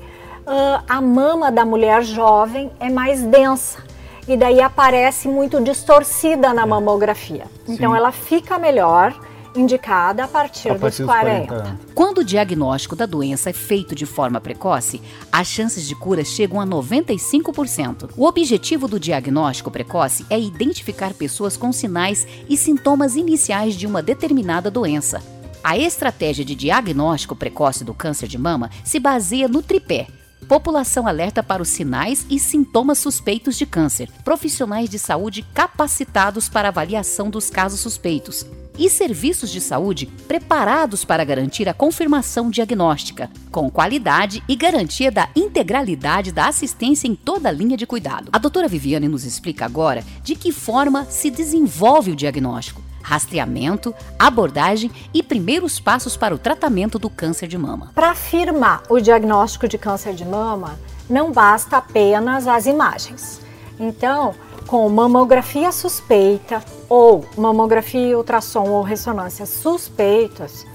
uh, 0.45 0.83
a 0.89 0.99
mama 0.99 1.49
da 1.49 1.63
mulher 1.63 2.03
jovem 2.03 2.69
é 2.81 2.89
mais 2.89 3.21
densa 3.21 3.81
e 4.27 4.35
daí 4.35 4.59
aparece 4.59 5.29
muito 5.29 5.61
distorcida 5.61 6.53
na 6.53 6.65
mamografia. 6.65 7.45
Então 7.65 7.91
Sim. 7.91 7.97
ela 7.97 8.11
fica 8.11 8.59
melhor 8.59 9.15
indicada 9.55 10.23
a 10.23 10.27
partir, 10.27 10.69
a 10.69 10.75
partir 10.75 11.03
dos, 11.03 11.05
40. 11.05 11.47
40 11.47 11.79
Quando 11.93 12.19
o 12.19 12.23
diagnóstico 12.23 12.95
da 12.95 13.05
doença 13.05 13.49
é 13.49 13.53
feito 13.53 13.95
de 13.95 14.05
forma 14.05 14.39
precoce, 14.39 15.01
as 15.31 15.47
chances 15.47 15.87
de 15.87 15.95
cura 15.95 16.23
chegam 16.23 16.59
a 16.59 16.65
95%. 16.65 18.11
O 18.15 18.25
objetivo 18.25 18.87
do 18.87 18.99
diagnóstico 18.99 19.71
precoce 19.71 20.25
é 20.29 20.39
identificar 20.39 21.13
pessoas 21.13 21.57
com 21.57 21.71
sinais 21.71 22.25
e 22.49 22.55
sintomas 22.57 23.15
iniciais 23.15 23.75
de 23.75 23.85
uma 23.85 24.01
determinada 24.01 24.71
doença. 24.71 25.21
A 25.63 25.77
estratégia 25.77 26.43
de 26.43 26.55
diagnóstico 26.55 27.35
precoce 27.35 27.83
do 27.83 27.93
câncer 27.93 28.27
de 28.27 28.37
mama 28.37 28.69
se 28.83 28.99
baseia 28.99 29.47
no 29.47 29.61
tripé 29.61 30.07
população 30.47 31.07
alerta 31.07 31.41
para 31.41 31.61
os 31.61 31.69
sinais 31.69 32.25
e 32.29 32.37
sintomas 32.37 32.97
suspeitos 32.97 33.57
de 33.57 33.65
câncer, 33.65 34.09
profissionais 34.21 34.89
de 34.89 34.99
saúde 34.99 35.43
capacitados 35.53 36.49
para 36.49 36.67
avaliação 36.67 37.29
dos 37.29 37.49
casos 37.49 37.79
suspeitos 37.79 38.45
e 38.77 38.89
serviços 38.89 39.49
de 39.49 39.61
saúde 39.61 40.07
preparados 40.27 41.03
para 41.05 41.23
garantir 41.23 41.67
a 41.67 41.73
confirmação 41.73 42.49
diagnóstica, 42.49 43.29
com 43.51 43.69
qualidade 43.69 44.43
e 44.47 44.55
garantia 44.55 45.11
da 45.11 45.29
integralidade 45.35 46.31
da 46.31 46.47
assistência 46.47 47.07
em 47.07 47.15
toda 47.15 47.49
a 47.49 47.51
linha 47.51 47.77
de 47.77 47.85
cuidado. 47.85 48.29
A 48.31 48.37
doutora 48.37 48.67
Viviane 48.67 49.07
nos 49.07 49.25
explica 49.25 49.65
agora 49.65 50.03
de 50.23 50.35
que 50.35 50.51
forma 50.51 51.05
se 51.05 51.29
desenvolve 51.29 52.11
o 52.11 52.15
diagnóstico 52.15 52.81
rastreamento, 53.03 53.93
abordagem 54.17 54.91
e 55.13 55.23
primeiros 55.23 55.79
passos 55.79 56.15
para 56.15 56.35
o 56.35 56.37
tratamento 56.37 56.99
do 56.99 57.09
câncer 57.09 57.47
de 57.47 57.57
mama. 57.57 57.91
Para 57.95 58.11
afirmar 58.11 58.83
o 58.89 58.99
diagnóstico 58.99 59.67
de 59.67 59.77
câncer 59.77 60.13
de 60.13 60.23
mama, 60.23 60.79
não 61.09 61.31
basta 61.31 61.77
apenas 61.77 62.47
as 62.47 62.65
imagens. 62.65 63.41
Então, 63.79 64.35
com 64.71 64.87
mamografia 64.87 65.69
suspeita 65.69 66.63
ou 66.87 67.25
mamografia, 67.35 68.17
ultrassom 68.17 68.69
ou 68.69 68.81
ressonância 68.81 69.45
suspeitas, 69.45 70.65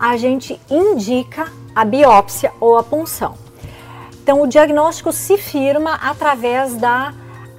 a 0.00 0.16
gente 0.16 0.58
indica 0.70 1.52
a 1.74 1.84
biópsia 1.84 2.50
ou 2.58 2.78
a 2.78 2.82
punção. 2.82 3.34
Então, 4.22 4.40
o 4.40 4.46
diagnóstico 4.46 5.12
se 5.12 5.36
firma 5.36 5.96
através 5.96 6.76
da, 6.76 7.12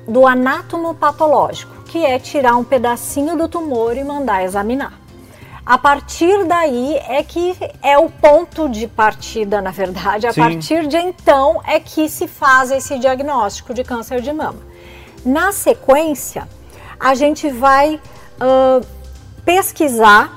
do 0.07 0.25
anátomo 0.25 0.95
patológico 0.95 1.83
que 1.83 2.03
é 2.03 2.17
tirar 2.17 2.55
um 2.55 2.63
pedacinho 2.63 3.37
do 3.37 3.47
tumor 3.47 3.95
e 3.95 4.03
mandar 4.03 4.43
examinar. 4.43 4.99
A 5.63 5.77
partir 5.77 6.43
daí 6.45 6.95
é 7.07 7.21
que 7.21 7.55
é 7.83 7.99
o 7.99 8.09
ponto 8.09 8.67
de 8.67 8.87
partida, 8.87 9.61
na 9.61 9.69
verdade. 9.69 10.25
A 10.25 10.33
Sim. 10.33 10.41
partir 10.41 10.87
de 10.87 10.97
então 10.97 11.61
é 11.63 11.79
que 11.79 12.09
se 12.09 12.27
faz 12.27 12.71
esse 12.71 12.97
diagnóstico 12.97 13.75
de 13.75 13.83
câncer 13.83 14.21
de 14.21 14.33
mama. 14.33 14.72
Na 15.25 15.51
sequência, 15.51 16.47
a 16.99 17.15
gente 17.15 17.49
vai 17.49 17.95
uh, 17.95 18.85
pesquisar 19.45 20.31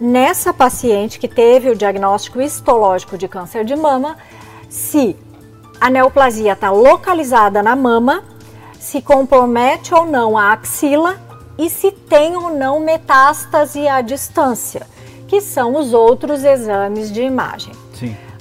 nessa 0.00 0.52
paciente 0.52 1.18
que 1.18 1.28
teve 1.28 1.70
o 1.70 1.76
diagnóstico 1.76 2.40
histológico 2.40 3.16
de 3.16 3.28
câncer 3.28 3.64
de 3.64 3.74
mama 3.74 4.16
se 4.68 5.16
a 5.80 5.90
neoplasia 5.90 6.52
está 6.52 6.70
localizada 6.70 7.62
na 7.62 7.76
mama 7.76 8.22
se 8.86 9.02
compromete 9.02 9.92
ou 9.92 10.06
não 10.06 10.38
a 10.38 10.52
axila 10.52 11.18
e 11.58 11.68
se 11.68 11.90
tem 11.90 12.36
ou 12.36 12.50
não 12.50 12.78
metástase 12.78 13.88
à 13.88 14.00
distância, 14.00 14.86
que 15.26 15.40
são 15.40 15.76
os 15.76 15.92
outros 15.92 16.44
exames 16.44 17.10
de 17.10 17.22
imagem. 17.22 17.72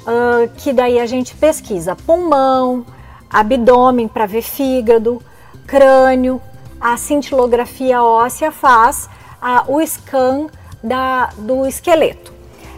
Uh, 0.02 0.48
que 0.58 0.72
daí 0.72 1.00
a 1.00 1.06
gente 1.08 1.36
pesquisa 1.36 1.96
pulmão, 1.96 2.86
abdômen 3.28 4.08
para 4.08 4.28
ver 4.28 4.44
fígado, 4.44 5.20
crânio, 5.66 6.42
a 6.80 6.98
cintilografia 6.98 8.04
óssea 8.04 8.52
faz 8.52 9.10
uh, 9.42 9.76
o 9.76 9.86
scan 9.86 10.48
da, 10.84 11.28
do 11.38 11.66
esqueleto. 11.66 12.34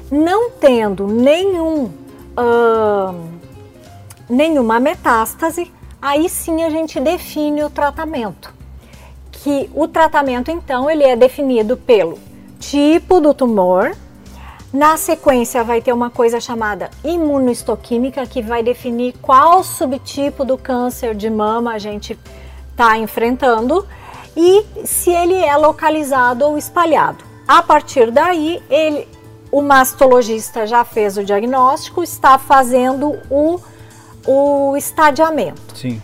Não 0.10 0.52
tendo 0.52 1.06
nenhum, 1.06 1.92
nenhuma 4.30 4.80
metástase, 4.80 5.72
aí 6.02 6.30
sim 6.30 6.64
a 6.64 6.70
gente 6.70 7.00
define 7.00 7.64
o 7.64 7.70
tratamento. 7.70 8.54
Que 9.32 9.70
o 9.76 9.88
tratamento 9.88 10.50
então 10.50 10.90
ele 10.90 11.04
é 11.04 11.16
definido 11.16 11.76
pelo 11.76 12.18
tipo 12.58 13.20
do 13.20 13.34
tumor. 13.34 13.96
Na 14.72 14.96
sequência 14.96 15.64
vai 15.64 15.82
ter 15.82 15.92
uma 15.92 16.10
coisa 16.10 16.40
chamada 16.40 16.90
imunohistoquímica 17.04 18.26
que 18.26 18.42
vai 18.42 18.64
definir 18.64 19.14
qual 19.22 19.64
subtipo 19.64 20.46
do 20.46 20.58
câncer 20.58 21.16
de 21.16 21.30
mama 21.30 21.74
a 21.74 21.78
gente 21.78 22.18
está 22.78 22.96
enfrentando 22.98 23.88
e 24.36 24.64
se 24.86 25.10
ele 25.10 25.34
é 25.34 25.58
localizado 25.58 26.46
ou 26.46 26.58
espalhado. 26.58 27.26
A 27.48 27.64
partir 27.64 28.12
daí, 28.12 28.62
ele, 28.70 29.08
o 29.52 29.64
mastologista 29.64 30.68
já 30.68 30.86
fez 30.86 31.18
o 31.18 31.24
diagnóstico, 31.24 32.04
está 32.04 32.38
fazendo 32.38 33.18
o 33.32 33.60
o 34.28 34.76
estadiamento. 34.76 35.62
Sim. 35.74 36.02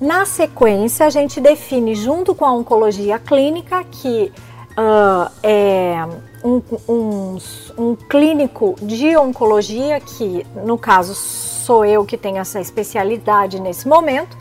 Na 0.00 0.24
sequência, 0.24 1.06
a 1.06 1.10
gente 1.10 1.40
define, 1.40 1.94
junto 1.94 2.34
com 2.34 2.44
a 2.44 2.52
oncologia 2.52 3.18
clínica, 3.18 3.82
que 3.84 4.32
uh, 4.78 5.30
é 5.42 6.06
um, 6.44 6.62
um, 6.88 7.38
um, 7.76 7.96
clínico 7.96 8.76
de 8.80 9.16
oncologia, 9.16 9.98
que 10.00 10.46
no 10.64 10.78
caso 10.78 11.14
sou 11.14 11.84
eu 11.84 12.04
que 12.04 12.16
tenho 12.16 12.38
essa 12.38 12.60
especialidade 12.60 13.60
nesse 13.60 13.88
momento, 13.88 14.36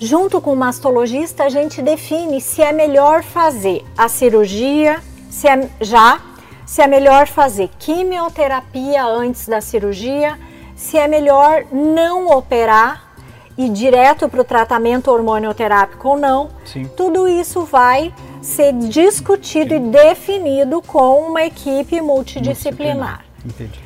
junto 0.00 0.40
com 0.40 0.52
o 0.52 0.56
mastologista, 0.56 1.44
a 1.44 1.48
gente 1.48 1.80
define 1.80 2.40
se 2.40 2.62
é 2.62 2.72
melhor 2.72 3.22
fazer 3.22 3.84
a 3.96 4.08
cirurgia, 4.08 5.00
se 5.30 5.46
é 5.46 5.68
já, 5.80 6.20
se 6.66 6.82
é 6.82 6.86
melhor 6.86 7.28
fazer 7.28 7.70
quimioterapia 7.78 9.04
antes 9.04 9.46
da 9.46 9.60
cirurgia 9.60 10.36
se 10.80 10.96
é 10.96 11.06
melhor 11.06 11.66
não 11.70 12.28
operar 12.28 13.12
e 13.56 13.68
direto 13.68 14.30
para 14.30 14.40
o 14.40 14.44
tratamento 14.44 15.10
hormonioterápico 15.10 16.08
ou 16.08 16.18
não. 16.18 16.48
Sim. 16.64 16.88
Tudo 16.96 17.28
isso 17.28 17.64
vai 17.64 18.14
ser 18.40 18.72
discutido 18.72 19.74
Sim. 19.74 19.76
e 19.76 19.90
definido 19.90 20.80
com 20.80 21.28
uma 21.28 21.44
equipe 21.44 22.00
multidisciplinar. 22.00 23.26
Entendi. 23.44 23.78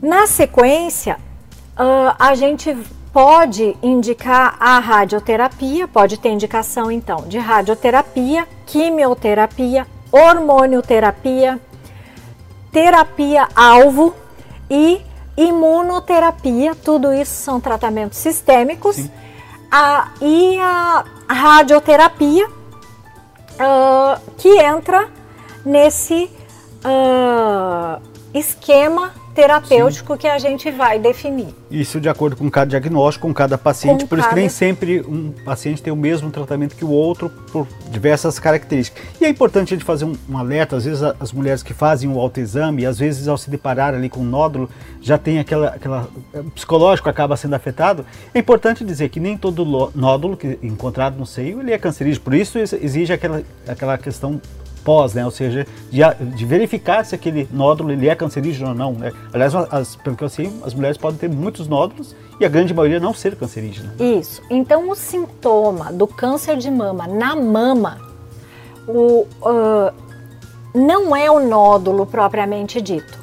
Na 0.00 0.26
sequência, 0.26 1.18
uh, 1.78 2.16
a 2.18 2.34
gente 2.34 2.74
pode 3.16 3.74
indicar 3.82 4.58
a 4.60 4.78
radioterapia, 4.78 5.88
pode 5.88 6.18
ter 6.18 6.28
indicação 6.28 6.92
então 6.92 7.22
de 7.26 7.38
radioterapia, 7.38 8.46
quimioterapia, 8.66 9.86
hormonioterapia, 10.12 11.58
terapia 12.70 13.48
alvo 13.56 14.14
e 14.68 15.00
imunoterapia, 15.34 16.74
tudo 16.74 17.10
isso 17.10 17.32
são 17.42 17.58
tratamentos 17.58 18.18
sistêmicos. 18.18 19.08
A, 19.72 20.10
e 20.20 20.58
a 20.58 21.02
radioterapia, 21.26 22.46
uh, 22.46 24.20
que 24.36 24.58
entra 24.58 25.08
nesse 25.64 26.30
uh, 26.84 27.98
esquema 28.34 29.10
terapêutico 29.36 30.14
Sim. 30.14 30.18
que 30.18 30.26
a 30.26 30.38
gente 30.38 30.70
vai 30.70 30.98
definir. 30.98 31.54
Isso 31.70 32.00
de 32.00 32.08
acordo 32.08 32.36
com 32.36 32.50
cada 32.50 32.70
diagnóstico, 32.70 33.28
com 33.28 33.34
cada 33.34 33.58
paciente, 33.58 34.04
com 34.04 34.08
por 34.08 34.16
cada... 34.16 34.28
isso 34.28 34.28
que 34.30 34.40
nem 34.40 34.48
sempre 34.48 35.00
um 35.02 35.30
paciente 35.44 35.82
tem 35.82 35.92
o 35.92 35.96
mesmo 35.96 36.30
tratamento 36.30 36.74
que 36.74 36.84
o 36.84 36.90
outro 36.90 37.28
por 37.52 37.68
diversas 37.90 38.38
características. 38.38 39.04
E 39.20 39.26
é 39.26 39.28
importante 39.28 39.74
a 39.74 39.76
gente 39.76 39.84
fazer 39.84 40.06
um, 40.06 40.14
um 40.28 40.38
alerta, 40.38 40.76
às 40.76 40.86
vezes 40.86 41.02
as 41.02 41.32
mulheres 41.32 41.62
que 41.62 41.74
fazem 41.74 42.10
o 42.10 42.18
autoexame, 42.18 42.86
às 42.86 42.98
vezes 42.98 43.28
ao 43.28 43.36
se 43.36 43.50
deparar 43.50 43.94
ali 43.94 44.08
com 44.08 44.20
um 44.20 44.24
nódulo, 44.24 44.70
já 45.02 45.18
tem 45.18 45.38
aquela, 45.38 45.68
aquela 45.68 46.08
eh, 46.32 46.42
psicológico 46.54 47.10
acaba 47.10 47.36
sendo 47.36 47.54
afetado. 47.54 48.06
É 48.32 48.38
importante 48.38 48.84
dizer 48.84 49.10
que 49.10 49.20
nem 49.20 49.36
todo 49.36 49.92
nódulo 49.94 50.34
que 50.34 50.46
é 50.62 50.66
encontrado 50.66 51.18
no 51.18 51.26
seio 51.26 51.60
ele 51.60 51.72
é 51.72 51.78
cancerígeno, 51.78 52.24
por 52.24 52.34
isso 52.34 52.58
exige 52.58 53.12
aquela, 53.12 53.42
aquela 53.68 53.98
questão 53.98 54.40
pós, 54.86 55.14
né? 55.14 55.24
Ou 55.24 55.32
seja, 55.32 55.66
de, 55.90 56.00
de, 56.36 56.46
verificar 56.46 57.04
se 57.04 57.12
aquele 57.12 57.48
nódulo 57.52 57.90
ele 57.90 58.08
é 58.08 58.14
cancerígeno 58.14 58.68
ou 58.68 58.74
não. 58.74 58.92
Né? 58.92 59.12
Aliás, 59.32 59.52
as, 59.52 59.96
pelo 59.96 60.14
que 60.14 60.22
eu 60.22 60.28
sei, 60.28 60.48
as 60.64 60.72
mulheres 60.72 60.96
podem 60.96 61.18
ter 61.18 61.28
muitos 61.28 61.66
nódulos 61.66 62.14
e 62.38 62.44
a 62.44 62.48
grande 62.48 62.72
maioria 62.72 63.00
não 63.00 63.12
ser 63.12 63.34
cancerígena. 63.34 63.96
Isso. 63.98 64.40
Então, 64.48 64.88
o 64.88 64.94
sintoma 64.94 65.92
do 65.92 66.06
câncer 66.06 66.56
de 66.56 66.70
mama 66.70 67.08
na 67.08 67.34
mama, 67.34 67.98
o, 68.86 69.26
uh, 69.42 69.92
não 70.72 71.16
é 71.16 71.28
o 71.28 71.40
nódulo 71.40 72.06
propriamente 72.06 72.80
dito. 72.80 73.18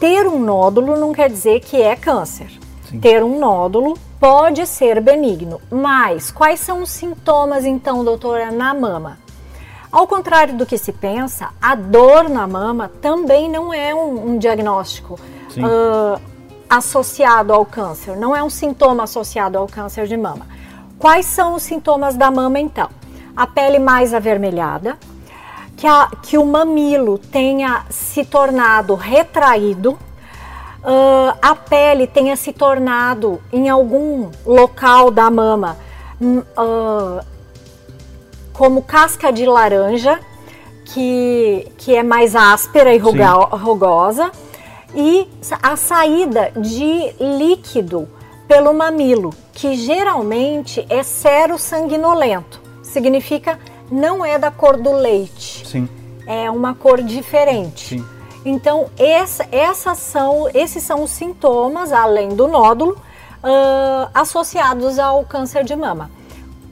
Ter 0.00 0.26
um 0.26 0.38
nódulo 0.38 0.96
não 0.96 1.12
quer 1.12 1.28
dizer 1.28 1.60
que 1.60 1.82
é 1.82 1.94
câncer. 1.94 2.50
Sim. 2.88 2.98
Ter 2.98 3.22
um 3.22 3.38
nódulo 3.38 3.98
pode 4.18 4.66
ser 4.66 5.02
benigno. 5.02 5.60
Mas 5.70 6.30
quais 6.30 6.60
são 6.60 6.80
os 6.80 6.88
sintomas, 6.88 7.66
então, 7.66 8.02
doutora, 8.02 8.50
na 8.50 8.72
mama? 8.72 9.18
Ao 9.92 10.06
contrário 10.06 10.56
do 10.56 10.64
que 10.64 10.78
se 10.78 10.92
pensa, 10.92 11.48
a 11.60 11.74
dor 11.74 12.28
na 12.28 12.46
mama 12.46 12.90
também 13.00 13.50
não 13.50 13.74
é 13.74 13.92
um, 13.92 14.30
um 14.30 14.38
diagnóstico 14.38 15.18
uh, 15.56 16.20
associado 16.68 17.52
ao 17.52 17.66
câncer, 17.66 18.16
não 18.16 18.34
é 18.34 18.40
um 18.40 18.48
sintoma 18.48 19.02
associado 19.02 19.58
ao 19.58 19.66
câncer 19.66 20.06
de 20.06 20.16
mama. 20.16 20.46
Quais 20.96 21.26
são 21.26 21.54
os 21.54 21.64
sintomas 21.64 22.14
da 22.14 22.30
mama 22.30 22.60
então? 22.60 22.88
A 23.34 23.48
pele 23.48 23.80
mais 23.80 24.14
avermelhada, 24.14 24.96
que, 25.76 25.88
a, 25.88 26.08
que 26.22 26.38
o 26.38 26.46
mamilo 26.46 27.18
tenha 27.18 27.84
se 27.90 28.24
tornado 28.24 28.94
retraído, 28.94 29.92
uh, 30.84 31.36
a 31.42 31.56
pele 31.56 32.06
tenha 32.06 32.36
se 32.36 32.52
tornado 32.52 33.42
em 33.52 33.68
algum 33.68 34.30
local 34.46 35.10
da 35.10 35.28
mama 35.30 35.76
uh, 36.20 37.29
como 38.60 38.82
casca 38.82 39.32
de 39.32 39.46
laranja, 39.46 40.20
que, 40.84 41.66
que 41.78 41.96
é 41.96 42.02
mais 42.02 42.36
áspera 42.36 42.94
e 42.94 42.98
ruga, 42.98 43.30
rugosa, 43.56 44.30
e 44.94 45.26
a 45.62 45.76
saída 45.76 46.52
de 46.54 47.10
líquido 47.18 48.06
pelo 48.46 48.74
mamilo, 48.74 49.30
que 49.54 49.74
geralmente 49.76 50.84
é 50.90 51.02
sero 51.02 51.56
sanguinolento. 51.56 52.60
Significa 52.82 53.58
não 53.90 54.22
é 54.22 54.38
da 54.38 54.50
cor 54.50 54.76
do 54.76 54.92
leite. 54.92 55.66
Sim. 55.66 55.88
É 56.26 56.50
uma 56.50 56.74
cor 56.74 57.02
diferente. 57.02 57.96
Sim. 57.96 58.04
Então, 58.44 58.90
essa, 58.98 59.48
essas 59.50 59.96
são, 59.96 60.50
esses 60.52 60.82
são 60.82 61.02
os 61.02 61.10
sintomas, 61.10 61.92
além 61.92 62.28
do 62.28 62.46
nódulo, 62.46 62.92
uh, 62.92 64.10
associados 64.12 64.98
ao 64.98 65.24
câncer 65.24 65.64
de 65.64 65.74
mama. 65.74 66.10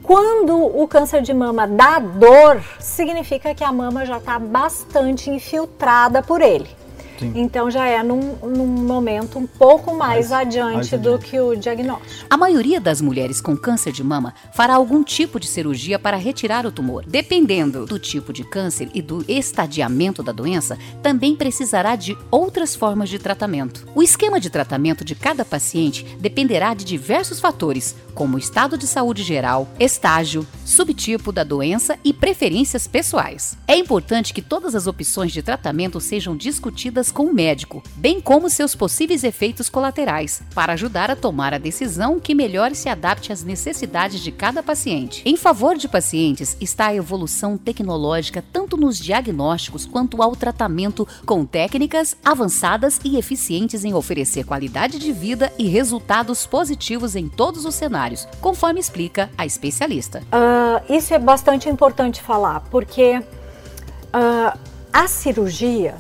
Quando 0.09 0.57
o 0.57 0.89
câncer 0.89 1.21
de 1.21 1.35
mama 1.35 1.69
dá 1.69 1.99
dor, 1.99 2.65
significa 2.81 3.55
que 3.55 3.63
a 3.63 3.71
mama 3.71 4.07
já 4.07 4.17
está 4.17 4.39
bastante 4.39 5.29
infiltrada 5.29 6.23
por 6.23 6.41
ele. 6.41 6.78
Sim. 7.19 7.33
Então 7.35 7.71
já 7.71 7.87
é 7.87 8.03
num, 8.03 8.37
num, 8.43 8.67
momento 8.67 9.39
um 9.39 9.47
pouco 9.47 9.95
mais, 9.95 10.31
mais 10.31 10.33
adiante 10.33 10.97
mais 10.97 11.03
do 11.03 11.19
que 11.19 11.39
o 11.39 11.55
diagnóstico. 11.57 12.27
A 12.31 12.37
maioria 12.37 12.81
das 12.81 13.01
mulheres 13.01 13.41
com 13.41 13.57
câncer 13.57 13.93
de 13.93 14.05
mama 14.05 14.35
fará 14.53 14.75
algum 14.75 15.03
tipo 15.03 15.41
de 15.41 15.47
cirurgia 15.47 15.99
para 15.99 16.17
retirar 16.17 16.67
o 16.67 16.73
tumor. 16.73 17.05
Dependendo 17.07 17.87
do 17.87 17.99
tipo 17.99 18.33
de 18.33 18.45
câncer 18.45 18.89
e 18.95 19.03
do 19.03 19.25
estadiamento 19.29 20.23
da 20.23 20.33
doença, 20.33 20.79
também 21.03 21.35
precisará 21.35 21.97
de 21.97 22.17
outras 22.31 22.75
formas 22.75 23.09
de 23.09 23.19
tratamento. 23.19 23.87
O 23.95 24.03
esquema 24.03 24.41
de 24.41 24.51
tratamento 24.51 25.05
de 25.05 25.15
cada 25.15 25.45
paciente 25.45 26.05
dependerá 26.21 26.75
de 26.75 26.85
diversos 26.85 27.41
fatores, 27.41 27.97
como 28.15 28.39
estado 28.39 28.77
de 28.77 28.87
saúde 28.87 29.23
geral, 29.23 29.69
estágio, 29.79 30.47
subtipo 30.65 31.31
da 31.31 31.45
doença 31.45 31.99
e 32.05 32.13
preferências 32.13 32.87
pessoais. 32.87 33.57
É 33.67 33.77
importante 33.77 34.35
que 34.35 34.43
todas 34.43 34.75
as 34.75 34.87
opções 34.87 35.33
de 35.33 35.43
tratamento 35.43 36.01
sejam 36.01 36.37
discutidas 36.37 37.08
com 37.11 37.25
o 37.25 37.35
médico, 37.35 37.83
bem 37.97 38.21
como 38.21 38.51
seus 38.51 38.75
possíveis 38.75 39.25
efeitos 39.25 39.69
colaterais, 39.69 40.43
para 40.55 40.73
ajudar 40.73 41.11
a 41.11 41.17
tomar 41.17 41.55
a 41.55 41.59
decisão 41.59 42.19
que 42.21 42.35
melhor 42.35 42.75
se 42.75 42.89
adapte 42.89 43.33
às 43.33 43.43
necessidades 43.43 44.21
de 44.21 44.33
cada 44.33 44.63
paciente. 44.63 45.23
Em 45.25 45.37
favor 45.37 45.77
de 45.77 45.89
pacientes 45.89 46.57
está 46.61 46.89
a 46.89 46.95
evolução 46.95 47.57
tecnológica 47.57 48.45
tanto 48.53 48.77
nos 48.77 48.99
diagnósticos 48.99 49.87
quanto 49.87 50.23
ao 50.23 50.35
tratamento 50.35 51.07
com 51.25 51.45
técnicas 51.45 52.17
avançadas 52.25 53.01
e 53.05 53.17
eficientes 53.17 53.85
em 53.85 53.95
oferecer 53.95 54.45
qualidade 54.45 54.99
de 54.99 55.13
vida 55.13 55.53
e 55.59 55.69
resultados 55.69 56.47
positivos 56.47 57.17
em 57.17 57.29
todos 57.29 57.65
os 57.65 57.75
cenários, 57.75 58.27
conforme 58.41 58.81
explica 58.81 59.31
a 59.37 59.47
especialista. 59.47 60.23
Uh, 60.33 60.93
isso 60.93 61.15
é 61.15 61.19
bastante 61.19 61.69
importante 61.69 62.23
falar, 62.23 62.61
porque 62.71 63.19
uh, 63.19 64.59
a 64.93 65.07
cirurgia 65.07 65.97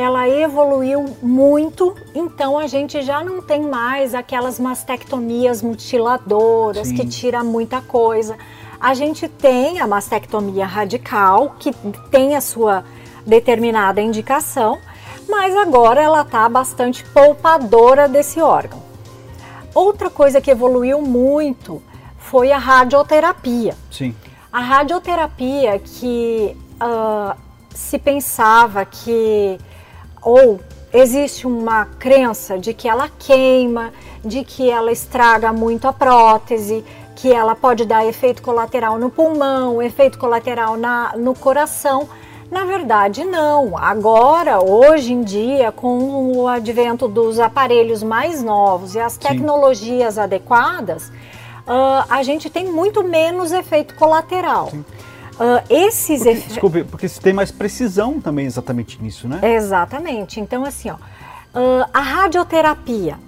ela 0.00 0.28
evoluiu 0.28 1.16
muito, 1.22 1.94
então 2.14 2.58
a 2.58 2.66
gente 2.66 3.02
já 3.02 3.22
não 3.22 3.42
tem 3.42 3.62
mais 3.62 4.14
aquelas 4.14 4.58
mastectomias 4.58 5.62
mutiladoras 5.62 6.88
Sim. 6.88 6.96
que 6.96 7.06
tira 7.06 7.44
muita 7.44 7.80
coisa. 7.80 8.36
A 8.80 8.94
gente 8.94 9.28
tem 9.28 9.78
a 9.78 9.86
mastectomia 9.86 10.64
radical, 10.64 11.54
que 11.58 11.72
tem 12.10 12.34
a 12.34 12.40
sua 12.40 12.84
determinada 13.26 14.00
indicação, 14.00 14.78
mas 15.28 15.54
agora 15.54 16.02
ela 16.02 16.22
está 16.22 16.48
bastante 16.48 17.04
poupadora 17.04 18.08
desse 18.08 18.40
órgão. 18.40 18.82
Outra 19.74 20.10
coisa 20.10 20.40
que 20.40 20.50
evoluiu 20.50 21.00
muito 21.00 21.82
foi 22.16 22.50
a 22.50 22.58
radioterapia. 22.58 23.76
Sim. 23.90 24.14
A 24.52 24.60
radioterapia 24.60 25.78
que 25.78 26.56
uh, 26.82 27.38
se 27.74 27.98
pensava 27.98 28.84
que 28.84 29.58
ou 30.22 30.60
existe 30.92 31.46
uma 31.46 31.86
crença 31.98 32.58
de 32.58 32.74
que 32.74 32.88
ela 32.88 33.08
queima, 33.18 33.92
de 34.24 34.44
que 34.44 34.70
ela 34.70 34.92
estraga 34.92 35.52
muito 35.52 35.86
a 35.86 35.92
prótese, 35.92 36.84
que 37.16 37.32
ela 37.32 37.54
pode 37.54 37.84
dar 37.84 38.06
efeito 38.06 38.42
colateral 38.42 38.98
no 38.98 39.10
pulmão, 39.10 39.82
efeito 39.82 40.18
colateral 40.18 40.76
na, 40.76 41.14
no 41.16 41.34
coração. 41.34 42.08
Na 42.50 42.64
verdade, 42.64 43.24
não. 43.24 43.76
Agora, 43.78 44.60
hoje 44.60 45.12
em 45.12 45.22
dia, 45.22 45.70
com 45.70 46.32
o 46.36 46.48
advento 46.48 47.06
dos 47.06 47.38
aparelhos 47.38 48.02
mais 48.02 48.42
novos 48.42 48.94
e 48.94 48.98
as 48.98 49.16
tecnologias 49.16 50.14
Sim. 50.14 50.20
adequadas, 50.20 51.08
uh, 51.08 52.04
a 52.08 52.22
gente 52.24 52.50
tem 52.50 52.66
muito 52.66 53.04
menos 53.04 53.52
efeito 53.52 53.94
colateral. 53.94 54.70
Sim. 54.70 54.84
Uh, 55.40 55.64
esses 55.70 56.22
porque, 56.22 56.34
Desculpe, 56.34 56.84
porque 56.84 57.08
se 57.08 57.18
tem 57.18 57.32
mais 57.32 57.50
precisão 57.50 58.20
também 58.20 58.44
exatamente 58.44 59.02
nisso, 59.02 59.26
né? 59.26 59.40
Exatamente. 59.42 60.38
Então, 60.38 60.66
assim, 60.66 60.90
ó, 60.90 60.96
uh, 60.96 61.88
a 61.94 62.00
radioterapia, 62.00 63.18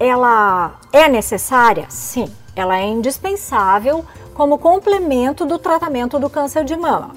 ela 0.00 0.80
é 0.90 1.10
necessária? 1.10 1.84
Sim, 1.90 2.32
ela 2.56 2.78
é 2.78 2.86
indispensável 2.86 4.02
como 4.32 4.56
complemento 4.56 5.44
do 5.44 5.58
tratamento 5.58 6.18
do 6.18 6.30
câncer 6.30 6.64
de 6.64 6.74
mama. 6.74 7.10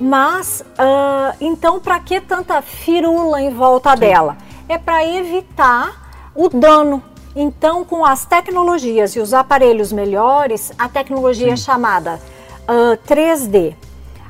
Mas, 0.00 0.64
uh, 0.78 1.36
então, 1.38 1.78
para 1.78 2.00
que 2.00 2.22
tanta 2.22 2.62
firula 2.62 3.42
em 3.42 3.52
volta 3.52 3.92
Sim. 3.92 3.98
dela? 3.98 4.38
É 4.66 4.78
para 4.78 5.04
evitar 5.04 6.30
o 6.34 6.48
dano. 6.48 7.02
Então, 7.36 7.84
com 7.84 8.02
as 8.02 8.24
tecnologias 8.24 9.14
e 9.14 9.20
os 9.20 9.34
aparelhos 9.34 9.92
melhores, 9.92 10.72
a 10.78 10.88
tecnologia 10.88 11.54
Sim. 11.54 11.62
chamada 11.62 12.18
uh, 12.68 12.96
3D, 13.06 13.74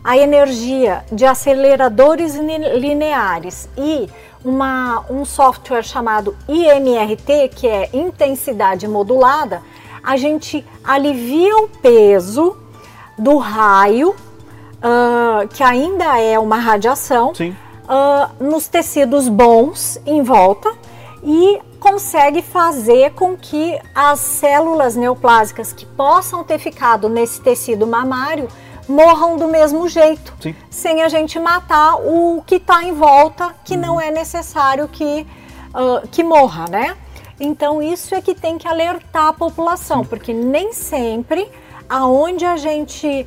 a 0.03 0.17
energia 0.17 1.05
de 1.13 1.25
aceleradores 1.25 2.35
lineares 2.35 3.69
e 3.77 4.09
uma, 4.45 5.05
um 5.09 5.25
software 5.25 5.83
chamado 5.83 6.37
IMRT, 6.49 7.51
que 7.55 7.69
é 7.69 7.89
intensidade 7.93 8.89
modulada, 8.89 9.63
a 10.03 10.17
gente 10.17 10.65
alivia 10.83 11.57
o 11.59 11.69
peso 11.69 12.57
do 13.17 13.37
raio, 13.37 14.11
uh, 14.11 15.47
que 15.49 15.63
ainda 15.63 16.19
é 16.21 16.39
uma 16.39 16.57
radiação, 16.57 17.33
uh, 17.33 18.45
nos 18.45 18.67
tecidos 18.67 19.29
bons 19.29 20.01
em 20.05 20.23
volta 20.23 20.73
e 21.23 21.61
consegue 21.79 22.43
fazer 22.43 23.13
com 23.13 23.37
que 23.37 23.79
as 23.95 24.21
células 24.21 24.97
neoplásicas 24.97 25.73
que 25.73 25.87
possam 25.87 26.43
ter 26.43 26.59
ficado 26.59 27.09
nesse 27.09 27.41
tecido 27.41 27.87
mamário 27.87 28.49
morram 28.89 29.37
do 29.37 29.47
mesmo 29.47 29.89
jeito, 29.89 30.35
Sim. 30.41 30.55
sem 30.69 31.03
a 31.03 31.09
gente 31.09 31.39
matar 31.39 31.97
o 31.97 32.43
que 32.47 32.57
está 32.57 32.83
em 32.83 32.93
volta, 32.93 33.55
que 33.65 33.77
não 33.77 34.01
é 34.01 34.11
necessário 34.11 34.89
que, 34.89 35.27
uh, 35.69 36.07
que 36.09 36.25
morra, 36.25 36.67
né? 36.69 36.97
Então 37.39 37.81
isso 37.83 38.15
é 38.15 38.21
que 38.21 38.35
tem 38.35 38.59
que 38.59 38.67
alertar 38.67 39.29
a 39.29 39.33
população, 39.33 40.05
porque 40.05 40.33
nem 40.33 40.73
sempre 40.73 41.49
aonde 41.89 42.45
a 42.45 42.57
gente 42.57 43.27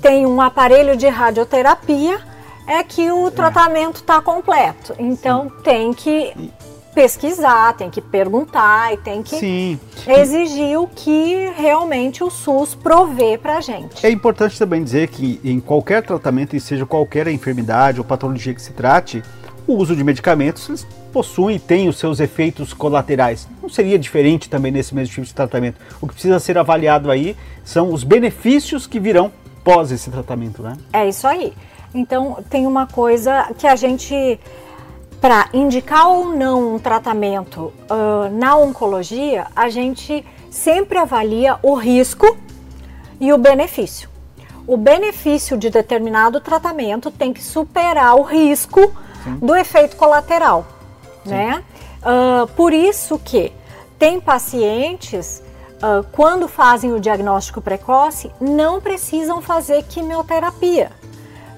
tem 0.00 0.26
um 0.26 0.40
aparelho 0.40 0.96
de 0.96 1.08
radioterapia 1.08 2.20
é 2.66 2.82
que 2.82 3.10
o 3.10 3.28
é. 3.28 3.30
tratamento 3.30 3.96
está 3.96 4.20
completo. 4.20 4.94
Então 4.98 5.44
Sim. 5.44 5.62
tem 5.62 5.92
que 5.92 6.52
pesquisar, 6.96 7.74
tem 7.74 7.90
que 7.90 8.00
perguntar 8.00 8.94
e 8.94 8.96
tem 8.96 9.22
que 9.22 9.38
Sim. 9.38 9.78
exigir 10.08 10.80
o 10.80 10.88
que 10.88 11.52
realmente 11.54 12.24
o 12.24 12.30
SUS 12.30 12.74
provê 12.74 13.36
para 13.36 13.60
gente. 13.60 14.04
É 14.04 14.10
importante 14.10 14.58
também 14.58 14.82
dizer 14.82 15.08
que 15.08 15.38
em 15.44 15.60
qualquer 15.60 16.02
tratamento, 16.02 16.56
e 16.56 16.60
seja 16.60 16.86
qualquer 16.86 17.28
enfermidade 17.28 18.00
ou 18.00 18.04
patologia 18.04 18.54
que 18.54 18.62
se 18.62 18.72
trate, 18.72 19.22
o 19.66 19.74
uso 19.74 19.94
de 19.94 20.02
medicamentos 20.02 20.86
possuem 21.12 21.56
e 21.56 21.58
têm 21.58 21.86
os 21.86 21.98
seus 21.98 22.18
efeitos 22.18 22.72
colaterais. 22.72 23.46
Não 23.60 23.68
seria 23.68 23.98
diferente 23.98 24.48
também 24.48 24.72
nesse 24.72 24.94
mesmo 24.94 25.12
tipo 25.12 25.26
de 25.26 25.34
tratamento. 25.34 25.78
O 26.00 26.06
que 26.06 26.14
precisa 26.14 26.38
ser 26.38 26.56
avaliado 26.56 27.10
aí 27.10 27.36
são 27.62 27.92
os 27.92 28.04
benefícios 28.04 28.86
que 28.86 28.98
virão 28.98 29.30
pós 29.62 29.92
esse 29.92 30.10
tratamento, 30.10 30.62
né? 30.62 30.78
É 30.94 31.06
isso 31.06 31.26
aí. 31.26 31.52
Então 31.94 32.38
tem 32.48 32.66
uma 32.66 32.86
coisa 32.86 33.52
que 33.58 33.66
a 33.66 33.76
gente 33.76 34.40
para 35.20 35.48
indicar 35.52 36.08
ou 36.08 36.26
não 36.36 36.74
um 36.74 36.78
tratamento 36.78 37.72
uh, 37.90 38.30
na 38.32 38.56
oncologia, 38.56 39.46
a 39.54 39.68
gente 39.68 40.24
sempre 40.50 40.98
avalia 40.98 41.58
o 41.62 41.74
risco 41.74 42.36
e 43.20 43.32
o 43.32 43.38
benefício. 43.38 44.08
O 44.66 44.76
benefício 44.76 45.56
de 45.56 45.70
determinado 45.70 46.40
tratamento 46.40 47.10
tem 47.10 47.32
que 47.32 47.42
superar 47.42 48.16
o 48.16 48.22
risco 48.22 48.92
Sim. 49.22 49.36
do 49.36 49.54
efeito 49.54 49.96
colateral, 49.96 50.66
Sim. 51.24 51.30
né? 51.30 51.64
Uh, 52.02 52.46
por 52.48 52.72
isso 52.72 53.18
que 53.18 53.52
tem 53.98 54.20
pacientes 54.20 55.42
uh, 55.76 56.06
quando 56.12 56.46
fazem 56.46 56.92
o 56.92 57.00
diagnóstico 57.00 57.60
precoce 57.60 58.30
não 58.40 58.80
precisam 58.80 59.40
fazer 59.40 59.82
quimioterapia 59.84 60.92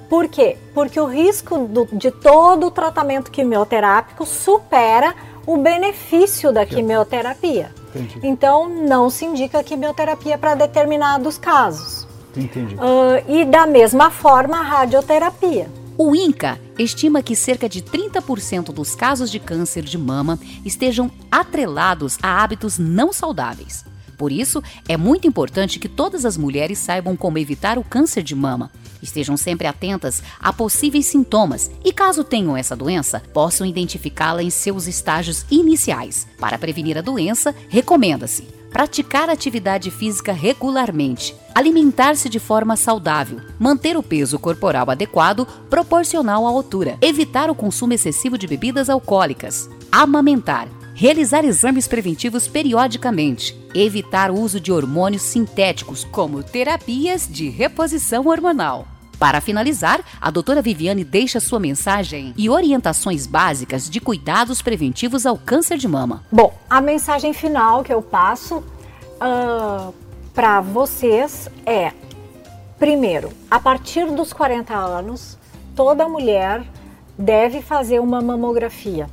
por 0.09 0.29
quê? 0.29 0.57
Porque 0.73 0.99
o 0.99 1.07
risco 1.07 1.67
do, 1.67 1.87
de 1.93 2.11
todo 2.11 2.67
o 2.67 2.71
tratamento 2.71 3.31
quimioterápico 3.31 4.25
supera 4.25 5.15
o 5.47 5.57
benefício 5.57 6.53
da 6.53 6.65
quimioterapia. 6.65 7.73
Entendi. 7.95 8.21
Então, 8.23 8.69
não 8.69 9.11
se 9.11 9.25
indica 9.25 9.63
quimioterapia 9.63 10.39
para 10.39 10.55
determinados 10.55 11.39
casos. 11.39 12.07
Entendi. 12.37 12.75
Uh, 12.75 13.33
e 13.33 13.45
da 13.45 13.67
mesma 13.67 14.11
forma, 14.11 14.59
a 14.59 14.63
radioterapia. 14.63 15.69
O 15.97 16.15
INCA 16.15 16.61
estima 16.79 17.23
que 17.23 17.35
cerca 17.35 17.69
de 17.69 17.83
30% 17.83 18.67
dos 18.73 18.95
casos 18.95 19.31
de 19.31 19.41
câncer 19.41 19.83
de 19.83 19.99
mama 19.99 20.39
estejam 20.65 21.11
atrelados 21.31 22.17
a 22.23 22.43
hábitos 22.43 22.79
não 22.79 23.13
saudáveis. 23.13 23.85
Por 24.19 24.31
isso, 24.31 24.63
é 24.87 24.97
muito 24.97 25.27
importante 25.27 25.79
que 25.79 25.89
todas 25.89 26.27
as 26.27 26.37
mulheres 26.37 26.79
saibam 26.79 27.17
como 27.17 27.39
evitar 27.39 27.79
o 27.79 27.85
câncer 27.85 28.23
de 28.23 28.35
mama 28.35 28.71
Estejam 29.03 29.37
sempre 29.37 29.67
atentas 29.67 30.23
a 30.41 30.53
possíveis 30.53 31.07
sintomas 31.07 31.71
e, 31.85 31.93
caso 31.93 32.25
tenham 32.25 32.57
essa 32.57 32.75
doença, 32.75 33.23
possam 33.33 33.67
identificá-la 33.67 34.43
em 34.43 34.51
seus 34.51 34.87
estágios 34.87 35.45
iniciais. 35.51 36.27
Para 36.39 36.59
prevenir 36.59 36.99
a 36.99 37.03
doença, 37.03 37.55
recomenda-se 37.69 38.59
praticar 38.71 39.31
atividade 39.31 39.91
física 39.91 40.31
regularmente, 40.31 41.35
alimentar-se 41.55 42.29
de 42.29 42.39
forma 42.39 42.77
saudável, 42.77 43.41
manter 43.59 43.97
o 43.97 44.03
peso 44.03 44.39
corporal 44.39 44.91
adequado 44.91 45.47
proporcional 45.71 46.47
à 46.47 46.51
altura, 46.51 46.99
evitar 47.01 47.49
o 47.49 47.55
consumo 47.55 47.95
excessivo 47.95 48.37
de 48.37 48.47
bebidas 48.47 48.91
alcoólicas, 48.91 49.71
amamentar, 49.91 50.69
realizar 50.99 51.45
exames 51.45 51.87
preventivos 51.87 52.49
periodicamente, 52.49 53.57
evitar 53.73 54.33
o 54.33 54.35
uso 54.35 54.59
de 54.59 54.73
hormônios 54.73 55.23
sintéticos, 55.23 56.03
como 56.03 56.43
terapias 56.43 57.29
de 57.31 57.49
reposição 57.49 58.27
hormonal. 58.27 58.85
Para 59.17 59.41
finalizar, 59.41 60.01
a 60.21 60.29
doutora 60.29 60.61
Viviane 60.61 61.05
deixa 61.05 61.39
sua 61.39 61.61
mensagem 61.61 62.35
e 62.37 62.51
orientações 62.51 63.29
básicas 63.29 63.89
de 63.89 64.01
cuidados 64.01 64.61
preventivos 64.61 65.25
ao 65.25 65.39
câncer 65.39 65.79
de 65.79 65.87
mama. 65.87 66.25
Bom, 66.33 66.53
a 66.69 66.81
mensagem 66.81 67.33
final 67.33 67.85
que 67.85 67.95
eu 67.95 68.03
passo 68.03 68.57
uh, 68.57 68.65
ah, 69.21 69.93
para 70.35 70.61
vocês 70.61 71.49
é: 71.65 71.93
primeiro, 72.77 73.31
a 73.49 73.61
partir 73.61 74.05
dos 74.07 74.33
40 74.33 74.75
anos, 74.75 75.39
toda 75.77 76.09
mulher 76.09 76.65
deve 77.17 77.63
fazer 77.63 78.01
uma 78.01 78.21
mamografia, 78.21 79.09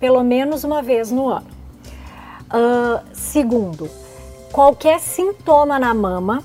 pelo 0.00 0.24
menos 0.24 0.64
uma 0.64 0.82
vez 0.82 1.12
no 1.12 1.28
ano. 1.28 1.46
Uh, 2.52 3.00
segundo, 3.12 3.88
qualquer 4.50 4.98
sintoma 4.98 5.78
na 5.78 5.94
mama, 5.94 6.42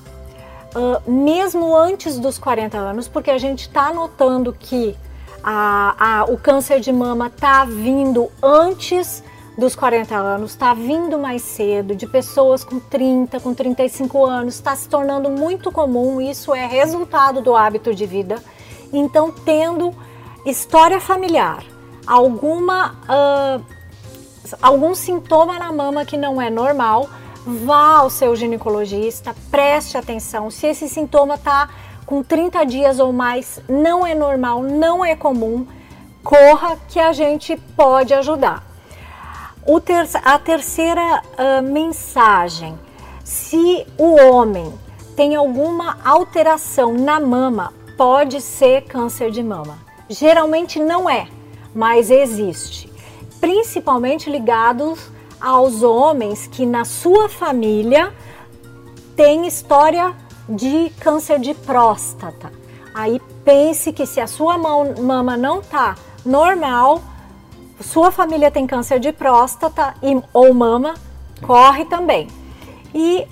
uh, 0.76 1.10
mesmo 1.10 1.76
antes 1.76 2.20
dos 2.20 2.38
40 2.38 2.78
anos, 2.78 3.08
porque 3.08 3.32
a 3.32 3.38
gente 3.40 3.62
está 3.62 3.92
notando 3.92 4.54
que 4.54 4.96
a, 5.44 6.20
a, 6.20 6.24
o 6.26 6.38
câncer 6.38 6.80
de 6.80 6.92
mama 6.92 7.28
está 7.28 7.66
vindo 7.66 8.30
antes 8.44 9.24
dos 9.58 9.76
40 9.76 10.16
anos, 10.16 10.52
está 10.52 10.74
vindo 10.74 11.18
mais 11.18 11.42
cedo, 11.42 11.96
de 11.96 12.06
pessoas 12.06 12.64
com 12.64 12.80
30, 12.80 13.40
com 13.40 13.54
35 13.54 14.26
anos, 14.26 14.56
está 14.56 14.76
se 14.76 14.90
tornando 14.90 15.30
muito 15.30 15.72
comum, 15.72 16.20
isso 16.20 16.54
é 16.54 16.66
resultado 16.66 17.42
do 17.42 17.56
hábito 17.56 17.96
de 17.96 18.06
vida. 18.06 18.36
Então, 18.92 19.32
tendo 19.32 19.94
história 20.46 21.00
familiar, 21.00 21.64
alguma. 22.06 22.96
Uh, 23.10 23.76
algum 24.62 24.94
sintoma 24.94 25.58
na 25.58 25.72
mama 25.72 26.06
que 26.06 26.18
não 26.18 26.42
é 26.42 26.50
normal, 26.50 27.10
vá 27.46 27.98
ao 27.98 28.10
seu 28.10 28.36
ginecologista, 28.36 29.36
preste 29.50 29.98
atenção. 29.98 30.52
Se 30.52 30.68
esse 30.68 30.88
sintoma 30.88 31.36
está 31.36 31.70
com 32.06 32.22
30 32.22 32.64
dias 32.66 33.00
ou 33.00 33.12
mais, 33.12 33.60
não 33.68 34.06
é 34.06 34.14
normal, 34.14 34.62
não 34.62 35.04
é 35.04 35.16
comum, 35.16 35.66
corra 36.24 36.78
que 36.88 37.00
a 37.00 37.12
gente 37.12 37.56
pode 37.76 38.14
ajudar. 38.14 38.64
Ter 39.84 40.08
a 40.24 40.38
terceira 40.38 41.02
uh, 41.02 41.64
mensagem: 41.64 42.78
se 43.24 43.86
o 43.98 44.16
homem 44.32 44.72
tem 45.16 45.36
alguma 45.36 45.98
alteração 46.06 46.94
na 46.94 47.20
mama, 47.20 47.74
pode 47.98 48.42
ser 48.42 48.84
câncer 48.84 49.32
de 49.32 49.42
mama. 49.42 49.80
Geralmente 50.08 50.80
não 50.80 51.10
é, 51.10 51.28
mas 51.76 52.10
existe 52.10 52.96
principalmente 53.46 54.28
ligados 54.28 55.12
aos 55.40 55.84
homens 55.84 56.48
que 56.48 56.66
na 56.66 56.84
sua 56.84 57.30
família 57.30 58.12
tem 59.16 59.46
história 59.46 60.16
de 60.50 60.90
câncer 61.00 61.40
de 61.40 61.54
próstata. 61.54 62.52
Aí 62.92 63.22
pense 63.44 63.94
que 63.94 64.08
se 64.08 64.20
a 64.20 64.26
sua 64.26 64.58
mama 64.58 65.38
não 65.38 65.62
tá 65.62 65.96
normal, 66.26 67.04
sua 67.80 68.12
família 68.12 68.50
tem 68.50 68.66
câncer 68.66 69.00
de 69.00 69.12
próstata 69.12 69.94
e, 70.02 70.20
ou 70.34 70.52
mama, 70.52 70.96
corre 71.46 71.86
também. 71.86 72.28
E 72.96 73.28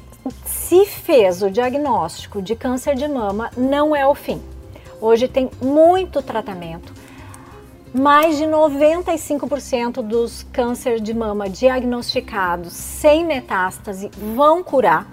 se 0.45 0.85
fez 0.85 1.41
o 1.41 1.49
diagnóstico 1.49 2.39
de 2.39 2.55
câncer 2.55 2.93
de 2.93 3.07
mama, 3.07 3.49
não 3.57 3.95
é 3.95 4.05
o 4.05 4.13
fim. 4.13 4.39
Hoje 5.01 5.27
tem 5.27 5.49
muito 5.59 6.21
tratamento 6.21 6.92
mais 7.93 8.37
de 8.37 8.45
95% 8.45 10.01
dos 10.01 10.43
cânceres 10.51 11.01
de 11.01 11.13
mama 11.13 11.47
diagnosticados 11.47 12.73
sem 12.73 13.23
metástase 13.23 14.09
vão 14.35 14.63
curar. 14.63 15.07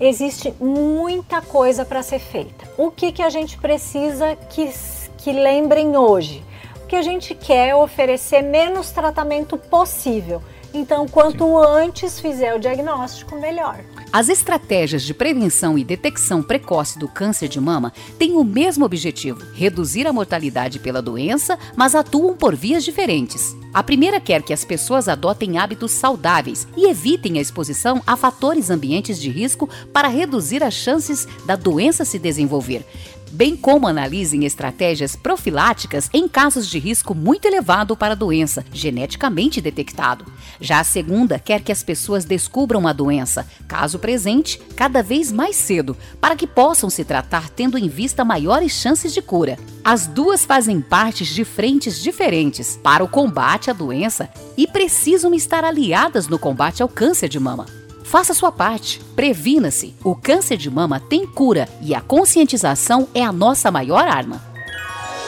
Existe 0.00 0.54
muita 0.60 1.42
coisa 1.42 1.84
para 1.84 2.02
ser 2.02 2.20
feita. 2.20 2.66
O 2.78 2.90
que, 2.90 3.12
que 3.12 3.22
a 3.22 3.28
gente 3.28 3.58
precisa 3.58 4.36
que, 4.48 4.70
que 5.18 5.32
lembrem 5.32 5.96
hoje? 5.96 6.42
O 6.84 6.86
que 6.86 6.96
a 6.96 7.02
gente 7.02 7.34
quer 7.34 7.70
é 7.70 7.76
oferecer 7.76 8.40
menos 8.40 8.90
tratamento 8.90 9.58
possível. 9.58 10.40
Então, 10.72 11.06
quanto 11.08 11.44
Sim. 11.44 11.66
antes 11.66 12.20
fizer 12.20 12.54
o 12.54 12.60
diagnóstico, 12.60 13.34
melhor. 13.36 13.80
As 14.12 14.28
estratégias 14.28 15.04
de 15.04 15.14
prevenção 15.14 15.78
e 15.78 15.84
detecção 15.84 16.42
precoce 16.42 16.98
do 16.98 17.06
câncer 17.06 17.46
de 17.46 17.60
mama 17.60 17.92
têm 18.18 18.32
o 18.32 18.42
mesmo 18.42 18.84
objetivo: 18.84 19.40
reduzir 19.54 20.04
a 20.04 20.12
mortalidade 20.12 20.80
pela 20.80 21.00
doença, 21.00 21.56
mas 21.76 21.94
atuam 21.94 22.36
por 22.36 22.56
vias 22.56 22.84
diferentes. 22.84 23.54
A 23.72 23.84
primeira 23.84 24.20
quer 24.20 24.42
que 24.42 24.52
as 24.52 24.64
pessoas 24.64 25.08
adotem 25.08 25.58
hábitos 25.58 25.92
saudáveis 25.92 26.66
e 26.76 26.88
evitem 26.88 27.38
a 27.38 27.40
exposição 27.40 28.02
a 28.04 28.16
fatores 28.16 28.68
ambientes 28.68 29.20
de 29.20 29.30
risco 29.30 29.70
para 29.92 30.08
reduzir 30.08 30.64
as 30.64 30.74
chances 30.74 31.28
da 31.46 31.54
doença 31.54 32.04
se 32.04 32.18
desenvolver 32.18 32.84
bem 33.30 33.56
como 33.56 33.86
analisem 33.86 34.44
estratégias 34.44 35.16
profiláticas 35.16 36.10
em 36.12 36.28
casos 36.28 36.68
de 36.68 36.78
risco 36.78 37.14
muito 37.14 37.46
elevado 37.46 37.96
para 37.96 38.12
a 38.12 38.16
doença, 38.16 38.64
geneticamente 38.72 39.60
detectado. 39.60 40.24
Já 40.60 40.80
a 40.80 40.84
segunda 40.84 41.38
quer 41.38 41.62
que 41.62 41.72
as 41.72 41.82
pessoas 41.82 42.24
descubram 42.24 42.86
a 42.86 42.92
doença, 42.92 43.46
caso 43.66 43.98
presente, 43.98 44.60
cada 44.76 45.02
vez 45.02 45.32
mais 45.32 45.56
cedo, 45.56 45.96
para 46.20 46.36
que 46.36 46.46
possam 46.46 46.90
se 46.90 47.04
tratar 47.04 47.48
tendo 47.48 47.78
em 47.78 47.88
vista 47.88 48.24
maiores 48.24 48.72
chances 48.72 49.12
de 49.12 49.22
cura. 49.22 49.58
As 49.84 50.06
duas 50.06 50.44
fazem 50.44 50.80
partes 50.80 51.28
de 51.28 51.44
frentes 51.44 52.02
diferentes 52.02 52.78
para 52.82 53.02
o 53.02 53.08
combate 53.08 53.70
à 53.70 53.72
doença 53.72 54.28
e 54.56 54.66
precisam 54.66 55.34
estar 55.34 55.64
aliadas 55.64 56.28
no 56.28 56.38
combate 56.38 56.82
ao 56.82 56.88
câncer 56.88 57.28
de 57.28 57.40
mama. 57.40 57.79
Faça 58.10 58.34
sua 58.34 58.50
parte, 58.50 59.00
previna-se. 59.14 59.94
O 60.02 60.16
câncer 60.16 60.56
de 60.56 60.68
mama 60.68 60.98
tem 60.98 61.24
cura 61.24 61.68
e 61.80 61.94
a 61.94 62.00
conscientização 62.00 63.06
é 63.14 63.22
a 63.22 63.30
nossa 63.30 63.70
maior 63.70 64.04
arma. 64.08 64.42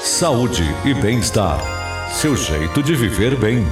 Saúde 0.03 0.65
e 0.85 0.93
bem-estar. 0.93 1.61
Seu 2.11 2.37
jeito 2.37 2.83
de 2.83 2.97
viver 2.97 3.39
bem. 3.39 3.65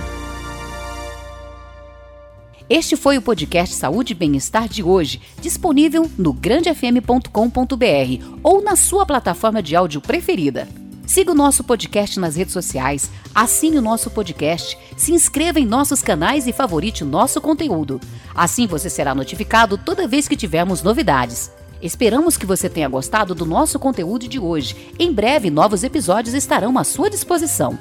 Este 2.68 2.94
foi 2.94 3.18
o 3.18 3.23
podcast 3.23 3.75
Saúde 3.75 4.12
e 4.12 4.14
Bem-Estar 4.14 4.68
de 4.68 4.81
hoje, 4.81 5.20
disponível 5.40 6.09
no 6.16 6.33
grandefm.com.br 6.33 8.25
ou 8.44 8.62
na 8.62 8.77
sua 8.77 9.05
plataforma 9.05 9.61
de 9.61 9.75
áudio 9.75 10.01
preferida. 10.01 10.68
Siga 11.11 11.33
o 11.33 11.35
nosso 11.35 11.64
podcast 11.64 12.20
nas 12.20 12.37
redes 12.37 12.53
sociais, 12.53 13.11
assine 13.35 13.77
o 13.77 13.83
nosso 13.83 14.09
podcast, 14.11 14.79
se 14.96 15.12
inscreva 15.12 15.59
em 15.59 15.66
nossos 15.66 16.03
canais 16.03 16.46
e 16.46 16.53
favorite 16.53 17.03
o 17.03 17.07
nosso 17.07 17.40
conteúdo. 17.40 18.01
Assim 18.33 18.64
você 18.64 18.88
será 18.88 19.12
notificado 19.12 19.77
toda 19.77 20.07
vez 20.07 20.29
que 20.29 20.37
tivermos 20.37 20.85
novidades. 20.85 21.51
Esperamos 21.83 22.37
que 22.37 22.46
você 22.46 22.68
tenha 22.68 22.88
gostado 22.88 23.35
do 23.35 23.44
nosso 23.44 23.77
conteúdo 23.77 24.29
de 24.29 24.38
hoje. 24.38 24.94
Em 25.01 25.12
breve, 25.12 25.51
novos 25.51 25.83
episódios 25.83 26.33
estarão 26.33 26.79
à 26.79 26.85
sua 26.85 27.11
disposição. 27.11 27.77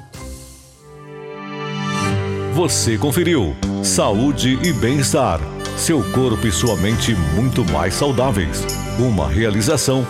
Você 2.52 2.98
conferiu 2.98 3.54
Saúde 3.84 4.58
e 4.60 4.72
Bem-Estar. 4.72 5.38
Seu 5.76 6.02
corpo 6.10 6.48
e 6.48 6.50
sua 6.50 6.74
mente 6.74 7.14
muito 7.36 7.64
mais 7.70 7.94
saudáveis. 7.94 8.66
Uma 8.98 9.28
realização 9.28 10.04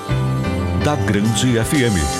da 0.83 0.96
Grande 0.96 1.62
FM. 1.62 2.19